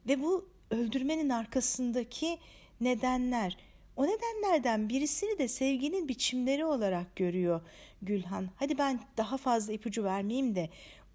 ve 0.07 0.21
bu 0.21 0.49
öldürmenin 0.71 1.29
arkasındaki 1.29 2.39
nedenler, 2.81 3.57
O 3.99 4.07
nedenlerden 4.07 4.89
birisini 4.89 5.37
de 5.37 5.47
sevginin 5.47 6.07
biçimleri 6.07 6.65
olarak 6.65 7.15
görüyor 7.15 7.61
Gülhan. 8.01 8.49
Hadi 8.55 8.77
ben 8.77 8.99
daha 9.17 9.37
fazla 9.37 9.73
ipucu 9.73 10.03
vermeyeyim 10.03 10.55
de 10.55 10.69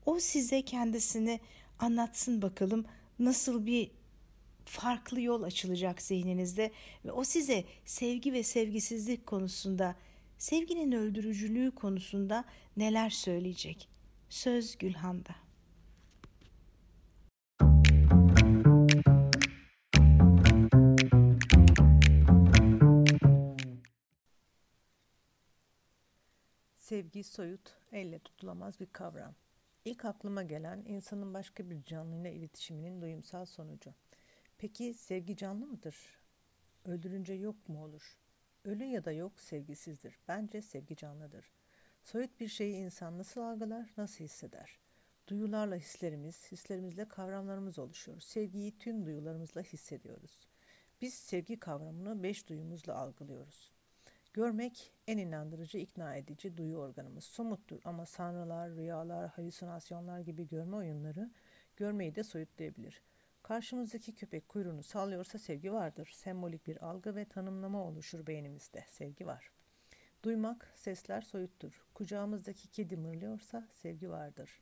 o 0.07 0.21
size 0.21 0.63
kendisini 0.63 1.41
anlatsın 1.79 2.43
bakalım 2.43 2.85
nasıl 3.19 3.67
bir 3.67 3.91
farklı 4.65 5.21
yol 5.21 5.43
açılacak 5.43 6.03
zihninizde 6.03 6.73
ve 7.05 7.13
o 7.13 7.25
size 7.25 7.65
sevgi 7.85 8.33
ve 8.33 8.43
sevgisizlik 8.43 9.27
konusunda, 9.27 9.97
sevginin 10.39 10.93
öldürücülüğü 10.93 11.71
konusunda 11.71 12.45
neler 12.77 13.11
söyleyecek? 13.11 13.89
Söz 14.29 14.79
Gülhan'da. 14.79 15.44
Sevgi 26.85 27.25
soyut, 27.25 27.77
elle 27.93 28.19
tutulamaz 28.19 28.81
bir 28.81 28.87
kavram. 28.87 29.35
İlk 29.85 30.05
aklıma 30.05 30.43
gelen 30.43 30.85
insanın 30.87 31.35
başka 31.35 31.71
bir 31.71 31.85
canlıyla 31.85 32.31
iletişiminin 32.31 33.03
duyumsal 33.03 33.45
sonucu. 33.45 33.95
Peki 34.59 34.95
sevgi 34.95 35.37
canlı 35.37 35.67
mıdır? 35.67 35.97
Öldürünce 36.85 37.33
yok 37.33 37.69
mu 37.69 37.85
olur? 37.85 38.19
Ölü 38.65 38.85
ya 38.85 39.05
da 39.05 39.13
yok 39.13 39.41
sevgisizdir. 39.41 40.19
Bence 40.29 40.63
sevgi 40.63 40.97
canlıdır. 40.97 41.53
Soyut 42.03 42.41
bir 42.41 42.49
şeyi 42.49 42.77
insan 42.77 43.19
nasıl 43.19 43.41
algılar, 43.41 43.93
nasıl 43.97 44.25
hisseder? 44.25 44.79
Duyularla 45.29 45.77
hislerimiz, 45.77 46.53
hislerimizle 46.53 47.09
kavramlarımız 47.09 47.79
oluşuyor. 47.79 48.21
Sevgiyi 48.21 48.79
tüm 48.79 49.07
duyularımızla 49.07 49.63
hissediyoruz. 49.63 50.47
Biz 51.01 51.15
sevgi 51.15 51.61
kavramını 51.61 52.23
beş 52.23 52.49
duyumuzla 52.49 52.95
algılıyoruz. 52.95 53.74
Görmek 54.35 54.93
en 55.07 55.19
inandırıcı, 55.19 55.79
ikna 55.79 56.17
edici 56.17 56.57
duyu 56.57 56.77
organımız. 56.77 57.25
Somuttur 57.25 57.81
ama 57.85 58.07
sanrılar, 58.07 58.71
rüyalar, 58.71 59.29
halüsinasyonlar 59.29 60.21
gibi 60.21 60.49
görme 60.49 60.77
oyunları 60.77 61.31
görmeyi 61.77 62.15
de 62.15 62.23
soyutlayabilir. 62.23 63.03
Karşımızdaki 63.43 64.15
köpek 64.15 64.49
kuyruğunu 64.49 64.83
sallıyorsa 64.83 65.39
sevgi 65.39 65.73
vardır. 65.73 66.11
Sembolik 66.15 66.67
bir 66.67 66.85
algı 66.87 67.15
ve 67.17 67.25
tanımlama 67.25 67.85
oluşur 67.85 68.27
beynimizde. 68.27 68.85
Sevgi 68.89 69.27
var. 69.27 69.51
Duymak, 70.23 70.73
sesler 70.75 71.21
soyuttur. 71.21 71.85
Kucağımızdaki 71.95 72.69
kedi 72.69 72.97
mırlıyorsa 72.97 73.69
sevgi 73.73 74.11
vardır. 74.11 74.61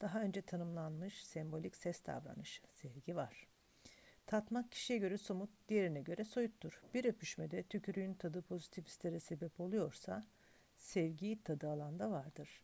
Daha 0.00 0.20
önce 0.20 0.42
tanımlanmış 0.42 1.26
sembolik 1.26 1.76
ses 1.76 2.06
davranışı. 2.06 2.62
Sevgi 2.72 3.16
var. 3.16 3.46
Tatmak 4.30 4.72
kişiye 4.72 4.98
göre 4.98 5.18
somut, 5.18 5.50
diğerine 5.68 6.00
göre 6.00 6.24
soyuttur. 6.24 6.82
Bir 6.94 7.04
öpüşmede 7.04 7.62
tükürüğün 7.62 8.14
tadı 8.14 8.42
pozitif 8.42 8.86
hislere 8.86 9.20
sebep 9.20 9.60
oluyorsa 9.60 10.26
sevgi 10.76 11.42
tadı 11.44 11.68
alanda 11.68 12.10
vardır. 12.10 12.62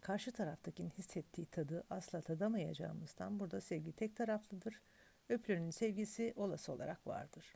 Karşı 0.00 0.32
taraftakinin 0.32 0.90
hissettiği 0.90 1.46
tadı 1.46 1.84
asla 1.90 2.20
tadamayacağımızdan 2.20 3.40
burada 3.40 3.60
sevgi 3.60 3.92
tek 3.92 4.16
taraflıdır. 4.16 4.80
Öpülenin 5.28 5.70
sevgisi 5.70 6.32
olası 6.36 6.72
olarak 6.72 7.06
vardır. 7.06 7.54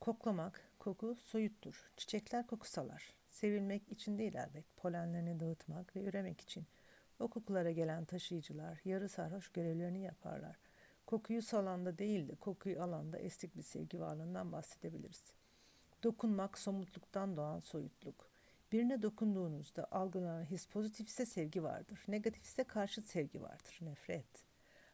Koklamak, 0.00 0.60
koku 0.78 1.14
soyuttur. 1.14 1.90
Çiçekler 1.96 2.46
koku 2.46 2.68
salar. 2.68 3.14
Sevilmek 3.30 3.92
için 3.92 4.18
değil 4.18 4.34
elbet, 4.34 4.76
polenlerini 4.76 5.40
dağıtmak 5.40 5.96
ve 5.96 6.00
üremek 6.00 6.40
için. 6.40 6.66
O 7.18 7.28
kokulara 7.28 7.70
gelen 7.70 8.04
taşıyıcılar 8.04 8.80
yarı 8.84 9.08
sarhoş 9.08 9.48
görevlerini 9.48 10.02
yaparlar. 10.02 10.56
Kokuyu 11.12 11.42
salanda 11.42 11.98
değil 11.98 12.28
de 12.28 12.34
kokuyu 12.34 12.82
alanda 12.82 13.18
estik 13.18 13.56
bir 13.56 13.62
sevgi 13.62 14.00
varlığından 14.00 14.52
bahsedebiliriz. 14.52 15.32
Dokunmak 16.02 16.58
somutluktan 16.58 17.36
doğan 17.36 17.60
soyutluk. 17.60 18.30
Birine 18.72 19.02
dokunduğunuzda 19.02 19.86
algılanan 19.90 20.44
his 20.44 20.66
pozitifse 20.66 21.26
sevgi 21.26 21.62
vardır. 21.62 22.04
Negatifse 22.08 22.64
karşıt 22.64 23.06
sevgi 23.06 23.42
vardır. 23.42 23.78
Nefret. 23.80 24.44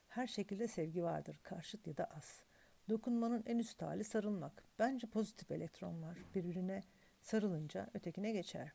Her 0.09 0.27
şekilde 0.27 0.69
sevgi 0.69 1.03
vardır. 1.03 1.41
Karşıt 1.43 1.87
ya 1.87 1.97
da 1.97 2.05
az. 2.05 2.43
Dokunmanın 2.89 3.45
en 3.47 3.59
üst 3.59 3.83
hali 3.83 4.05
sarılmak. 4.05 4.65
Bence 4.79 5.07
pozitif 5.07 5.51
elektronlar 5.51 6.19
birbirine 6.35 6.83
sarılınca 7.23 7.91
ötekine 7.95 8.33
geçer. 8.33 8.73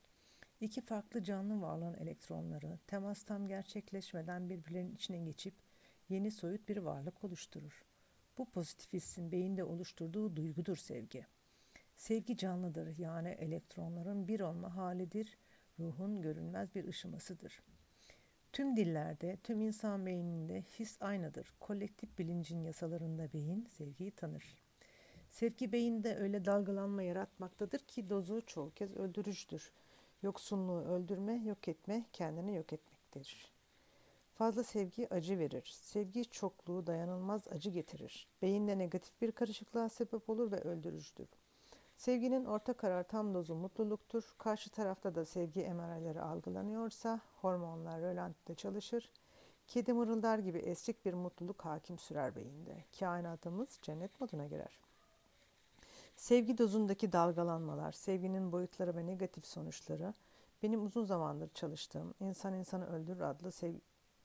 İki 0.62 0.82
farklı 0.82 1.24
canlı 1.24 1.62
varlığın 1.62 1.94
elektronları 1.94 2.80
temas 2.88 3.24
tam 3.24 3.48
gerçekleşmeden 3.48 4.50
birbirlerinin 4.50 4.96
içine 4.96 5.18
geçip 5.18 5.73
yeni 6.10 6.32
soyut 6.32 6.70
bir 6.70 6.78
varlık 6.78 7.24
oluşturur. 7.24 7.84
Bu 8.38 8.46
pozitif 8.46 8.94
hissin 8.94 9.32
beyinde 9.32 9.64
oluşturduğu 9.64 10.36
duygudur 10.36 10.78
sevgi. 10.78 11.26
Sevgi 11.96 12.38
canlıdır 12.38 12.98
yani 12.98 13.30
elektronların 13.30 14.28
bir 14.28 14.40
olma 14.40 14.76
halidir, 14.76 15.38
ruhun 15.80 16.22
görünmez 16.22 16.76
bir 16.76 16.88
ışımasıdır. 16.88 17.62
Tüm 18.54 18.76
dillerde, 18.76 19.38
tüm 19.44 19.62
insan 19.62 20.06
beyninde 20.06 20.62
his 20.62 21.02
aynıdır. 21.02 21.54
Kolektif 21.60 22.20
bilincin 22.20 22.64
yasalarında 22.64 23.34
beyin 23.34 23.66
sevgiyi 23.66 24.12
tanır. 24.12 24.58
Sevgi 25.30 25.72
beyinde 25.72 26.16
öyle 26.16 26.46
dalgalanma 26.46 27.04
yaratmaktadır 27.04 27.80
ki 27.80 28.10
dozu 28.10 28.46
çoğu 28.46 28.74
kez 28.74 28.94
öldürücüdür. 28.94 29.72
Yoksunluğu 30.24 30.82
öldürme, 30.82 31.34
yok 31.34 31.68
etme, 31.68 32.06
kendini 32.14 32.56
yok 32.56 32.74
etmektir. 32.74 33.53
Fazla 34.34 34.64
sevgi 34.64 35.14
acı 35.14 35.40
verir. 35.40 35.72
Sevgi 35.82 36.26
çokluğu 36.26 36.88
dayanılmaz 36.88 37.48
acı 37.48 37.70
getirir. 37.70 38.28
Beyinde 38.42 38.78
negatif 38.78 39.22
bir 39.22 39.32
karışıklığa 39.32 39.90
sebep 39.90 40.30
olur 40.30 40.52
ve 40.52 40.62
öldürücüdür. 40.62 41.30
Sevginin 41.98 42.46
orta 42.46 42.74
karar 42.74 43.04
tam 43.04 43.34
dozu 43.34 43.56
mutluluktur. 43.56 44.36
Karşı 44.38 44.70
tarafta 44.70 45.16
da 45.16 45.26
sevgi 45.26 45.62
emareleri 45.62 46.22
algılanıyorsa 46.22 47.22
hormonlar 47.42 48.02
rölantide 48.02 48.56
çalışır. 48.56 49.12
Kedi 49.68 49.94
mırıldar 49.94 50.40
gibi 50.40 50.58
esrik 50.58 51.06
bir 51.06 51.14
mutluluk 51.14 51.66
hakim 51.66 51.98
sürer 51.98 52.36
beyinde. 52.36 52.84
Kainatımız 53.00 53.80
cennet 53.82 54.22
moduna 54.22 54.48
girer. 54.48 54.80
Sevgi 56.16 56.58
dozundaki 56.58 57.12
dalgalanmalar, 57.12 57.92
sevginin 57.92 58.52
boyutları 58.52 58.96
ve 58.96 59.06
negatif 59.06 59.46
sonuçları 59.46 60.14
benim 60.64 60.86
uzun 60.86 61.06
zamandır 61.06 61.50
çalıştığım 61.54 62.14
İnsan 62.20 62.54
İnsanı 62.54 62.88
Öldürür 62.88 63.22
adlı 63.22 63.52
sev- 63.52 63.80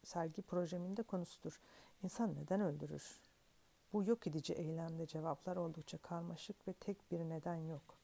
sergi 0.09 0.43
projemin 0.43 0.97
de 0.97 1.03
konusudur. 1.03 1.61
İnsan 2.03 2.35
neden 2.35 2.61
öldürür? 2.61 3.21
Bu 3.93 4.05
yok 4.05 4.27
edici 4.27 4.53
eylemde 4.53 5.07
cevaplar 5.07 5.57
oldukça 5.57 5.99
karmaşık 5.99 6.69
ve 6.69 6.73
tek 6.73 7.11
bir 7.11 7.21
neden 7.21 7.57
yok. 7.57 7.99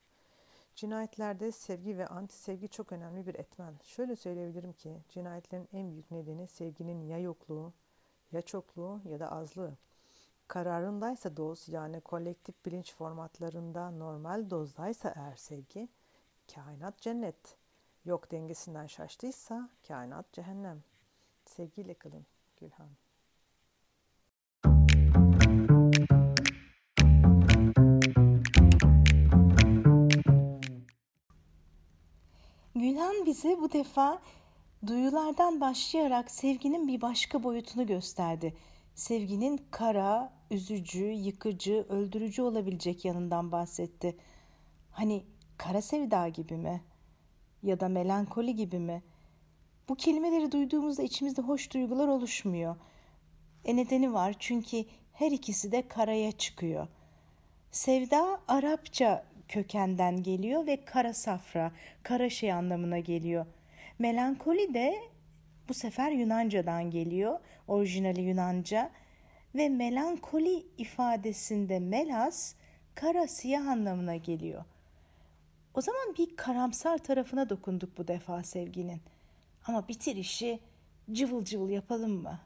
Cinayetlerde 0.74 1.52
sevgi 1.52 1.98
ve 1.98 2.06
anti 2.06 2.34
sevgi 2.34 2.68
çok 2.68 2.92
önemli 2.92 3.26
bir 3.26 3.34
etmen. 3.34 3.74
Şöyle 3.82 4.16
söyleyebilirim 4.16 4.72
ki 4.72 5.02
cinayetlerin 5.08 5.68
en 5.72 5.92
büyük 5.92 6.10
nedeni 6.10 6.48
sevginin 6.48 7.02
ya 7.02 7.18
yokluğu, 7.18 7.72
ya 8.32 8.42
çokluğu 8.42 9.00
ya 9.04 9.20
da 9.20 9.32
azlığı. 9.32 9.76
Kararındaysa 10.48 11.36
doz 11.36 11.68
yani 11.68 12.00
kolektif 12.00 12.64
bilinç 12.66 12.94
formatlarında 12.94 13.90
normal 13.90 14.50
dozdaysa 14.50 15.12
eğer 15.16 15.36
sevgi, 15.36 15.88
kainat 16.54 17.00
cennet. 17.00 17.56
Yok 18.04 18.30
dengesinden 18.30 18.86
şaştıysa 18.86 19.68
kainat 19.88 20.32
cehennem. 20.32 20.82
Sevgiyle 21.46 21.94
kalın 21.94 22.26
Gülhan. 22.56 22.88
Gülhan 32.74 33.26
bize 33.26 33.60
bu 33.60 33.72
defa 33.72 34.22
duyulardan 34.86 35.60
başlayarak 35.60 36.30
sevginin 36.30 36.88
bir 36.88 37.00
başka 37.00 37.42
boyutunu 37.42 37.86
gösterdi. 37.86 38.56
Sevginin 38.94 39.60
kara, 39.70 40.32
üzücü, 40.50 41.04
yıkıcı, 41.04 41.86
öldürücü 41.88 42.42
olabilecek 42.42 43.04
yanından 43.04 43.52
bahsetti. 43.52 44.16
Hani 44.90 45.24
kara 45.58 45.82
sevda 45.82 46.28
gibi 46.28 46.56
mi? 46.56 46.84
Ya 47.62 47.80
da 47.80 47.88
melankoli 47.88 48.54
gibi 48.54 48.78
mi? 48.78 49.02
Bu 49.88 49.94
kelimeleri 49.94 50.52
duyduğumuzda 50.52 51.02
içimizde 51.02 51.42
hoş 51.42 51.72
duygular 51.72 52.08
oluşmuyor. 52.08 52.76
E 53.64 53.76
nedeni 53.76 54.12
var 54.12 54.34
çünkü 54.38 54.84
her 55.12 55.30
ikisi 55.30 55.72
de 55.72 55.88
karaya 55.88 56.32
çıkıyor. 56.32 56.88
Sevda 57.70 58.40
Arapça 58.48 59.24
kökenden 59.48 60.22
geliyor 60.22 60.66
ve 60.66 60.84
kara 60.84 61.12
safra, 61.12 61.72
kara 62.02 62.30
şey 62.30 62.52
anlamına 62.52 62.98
geliyor. 62.98 63.46
Melankoli 63.98 64.74
de 64.74 64.94
bu 65.68 65.74
sefer 65.74 66.10
Yunanca'dan 66.10 66.90
geliyor, 66.90 67.40
orijinali 67.68 68.20
Yunanca 68.20 68.90
ve 69.54 69.68
melankoli 69.68 70.66
ifadesinde 70.78 71.78
melas 71.78 72.54
kara 72.94 73.26
siyah 73.26 73.66
anlamına 73.66 74.16
geliyor. 74.16 74.64
O 75.74 75.80
zaman 75.80 76.14
bir 76.18 76.36
karamsar 76.36 76.98
tarafına 76.98 77.48
dokunduk 77.48 77.98
bu 77.98 78.08
defa 78.08 78.42
sevginin. 78.42 79.00
Ama 79.64 79.88
bitir 79.88 80.16
işi 80.16 80.60
cıvıl 81.12 81.44
cıvıl 81.44 81.70
yapalım 81.70 82.22
mı? 82.22 82.40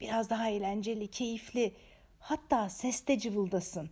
Biraz 0.00 0.30
daha 0.30 0.48
eğlenceli, 0.48 1.08
keyifli, 1.08 1.74
hatta 2.18 2.68
seste 2.68 3.18
cıvıldasın. 3.18 3.90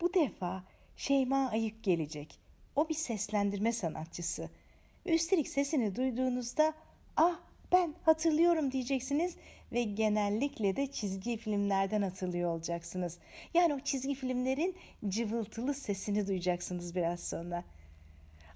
Bu 0.00 0.14
defa 0.14 0.64
Şeyma 0.96 1.50
Ayık 1.50 1.82
gelecek. 1.84 2.38
O 2.76 2.88
bir 2.88 2.94
seslendirme 2.94 3.72
sanatçısı. 3.72 4.50
Üstelik 5.06 5.48
sesini 5.48 5.96
duyduğunuzda 5.96 6.74
ah 7.16 7.40
ben 7.72 7.94
hatırlıyorum 8.02 8.72
diyeceksiniz 8.72 9.36
ve 9.72 9.82
genellikle 9.82 10.76
de 10.76 10.86
çizgi 10.86 11.36
filmlerden 11.36 12.02
hatırlıyor 12.02 12.50
olacaksınız. 12.50 13.18
Yani 13.54 13.74
o 13.74 13.80
çizgi 13.80 14.14
filmlerin 14.14 14.76
cıvıltılı 15.08 15.74
sesini 15.74 16.26
duyacaksınız 16.26 16.94
biraz 16.94 17.20
sonra. 17.20 17.64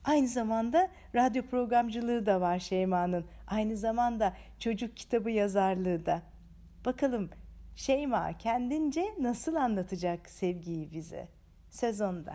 Aynı 0.07 0.29
zamanda 0.29 0.89
radyo 1.15 1.43
programcılığı 1.43 2.27
da 2.27 2.41
var 2.41 2.59
Şeyma'nın. 2.59 3.25
Aynı 3.47 3.77
zamanda 3.77 4.37
çocuk 4.59 4.97
kitabı 4.97 5.31
yazarlığı 5.31 6.07
da. 6.07 6.23
Bakalım 6.85 7.31
Şeyma 7.77 8.39
kendince 8.39 9.05
nasıl 9.21 9.55
anlatacak 9.55 10.31
sevgiyi 10.31 10.93
bize? 10.93 11.29
Sezonda. 11.71 12.35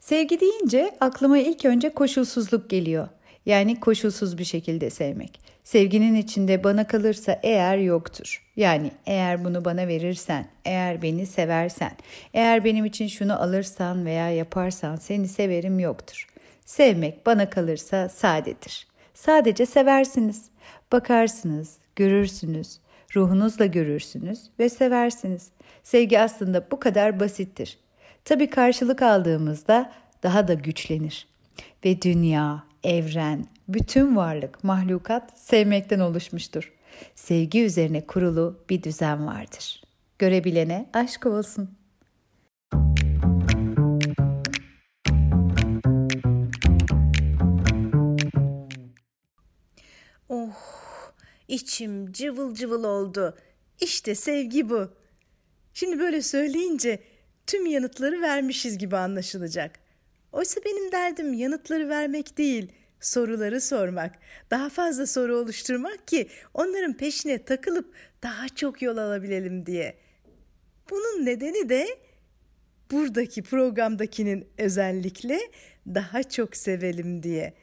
Sevgi 0.00 0.40
deyince 0.40 0.96
aklıma 1.00 1.38
ilk 1.38 1.64
önce 1.64 1.94
koşulsuzluk 1.94 2.70
geliyor. 2.70 3.08
Yani 3.46 3.80
koşulsuz 3.80 4.38
bir 4.38 4.44
şekilde 4.44 4.90
sevmek. 4.90 5.40
Sevginin 5.64 6.14
içinde 6.14 6.64
bana 6.64 6.86
kalırsa 6.86 7.40
eğer 7.42 7.78
yoktur. 7.78 8.42
Yani 8.56 8.90
eğer 9.06 9.44
bunu 9.44 9.64
bana 9.64 9.88
verirsen, 9.88 10.46
eğer 10.64 11.02
beni 11.02 11.26
seversen, 11.26 11.92
eğer 12.34 12.64
benim 12.64 12.84
için 12.84 13.06
şunu 13.06 13.42
alırsan 13.42 14.04
veya 14.04 14.30
yaparsan 14.30 14.96
seni 14.96 15.28
severim 15.28 15.78
yoktur. 15.78 16.26
Sevmek 16.64 17.26
bana 17.26 17.50
kalırsa 17.50 18.08
sadedir. 18.08 18.86
Sadece 19.14 19.66
seversiniz. 19.66 20.44
Bakarsınız, 20.92 21.76
görürsünüz, 21.96 22.78
ruhunuzla 23.16 23.66
görürsünüz 23.66 24.40
ve 24.58 24.68
seversiniz. 24.68 25.48
Sevgi 25.82 26.20
aslında 26.20 26.70
bu 26.70 26.80
kadar 26.80 27.20
basittir. 27.20 27.78
Tabii 28.24 28.50
karşılık 28.50 29.02
aldığımızda 29.02 29.92
daha 30.22 30.48
da 30.48 30.54
güçlenir. 30.54 31.28
Ve 31.84 32.02
dünya, 32.02 32.64
evren, 32.84 33.46
bütün 33.68 34.16
varlık, 34.16 34.64
mahlukat 34.64 35.38
sevmekten 35.40 36.00
oluşmuştur. 36.00 36.72
Sevgi 37.14 37.62
üzerine 37.62 38.06
kurulu 38.06 38.64
bir 38.70 38.82
düzen 38.82 39.26
vardır. 39.26 39.82
Görebilene 40.18 40.90
aşk 40.92 41.26
olsun. 41.26 41.70
Oh, 50.28 50.52
içim 51.48 52.12
cıvıl 52.12 52.54
cıvıl 52.54 52.84
oldu. 52.84 53.36
İşte 53.80 54.14
sevgi 54.14 54.70
bu. 54.70 54.90
Şimdi 55.74 55.98
böyle 55.98 56.22
söyleyince 56.22 56.98
tüm 57.46 57.66
yanıtları 57.66 58.20
vermişiz 58.20 58.78
gibi 58.78 58.96
anlaşılacak. 58.96 59.81
Oysa 60.32 60.60
benim 60.64 60.92
derdim 60.92 61.32
yanıtları 61.32 61.88
vermek 61.88 62.38
değil, 62.38 62.72
soruları 63.00 63.60
sormak. 63.60 64.18
Daha 64.50 64.68
fazla 64.68 65.06
soru 65.06 65.36
oluşturmak 65.36 66.08
ki 66.08 66.28
onların 66.54 66.96
peşine 66.96 67.44
takılıp 67.44 67.94
daha 68.22 68.48
çok 68.48 68.82
yol 68.82 68.96
alabilelim 68.96 69.66
diye. 69.66 69.96
Bunun 70.90 71.26
nedeni 71.26 71.68
de 71.68 71.86
buradaki 72.90 73.42
programdakinin 73.42 74.48
özellikle 74.58 75.40
daha 75.86 76.22
çok 76.22 76.56
sevelim 76.56 77.22
diye. 77.22 77.54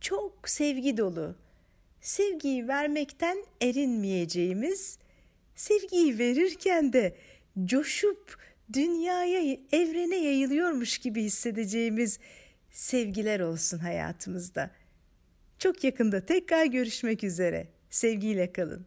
Çok 0.00 0.48
sevgi 0.48 0.96
dolu. 0.96 1.36
Sevgiyi 2.00 2.68
vermekten 2.68 3.44
erinmeyeceğimiz, 3.60 4.98
sevgiyi 5.54 6.18
verirken 6.18 6.92
de 6.92 7.16
coşup 7.64 8.38
dünyaya, 8.72 9.56
evrene 9.72 10.16
yayılıyormuş 10.16 10.98
gibi 10.98 11.22
hissedeceğimiz 11.22 12.18
sevgiler 12.70 13.40
olsun 13.40 13.78
hayatımızda. 13.78 14.70
Çok 15.58 15.84
yakında 15.84 16.26
tekrar 16.26 16.64
görüşmek 16.64 17.24
üzere. 17.24 17.68
Sevgiyle 17.90 18.52
kalın. 18.52 18.86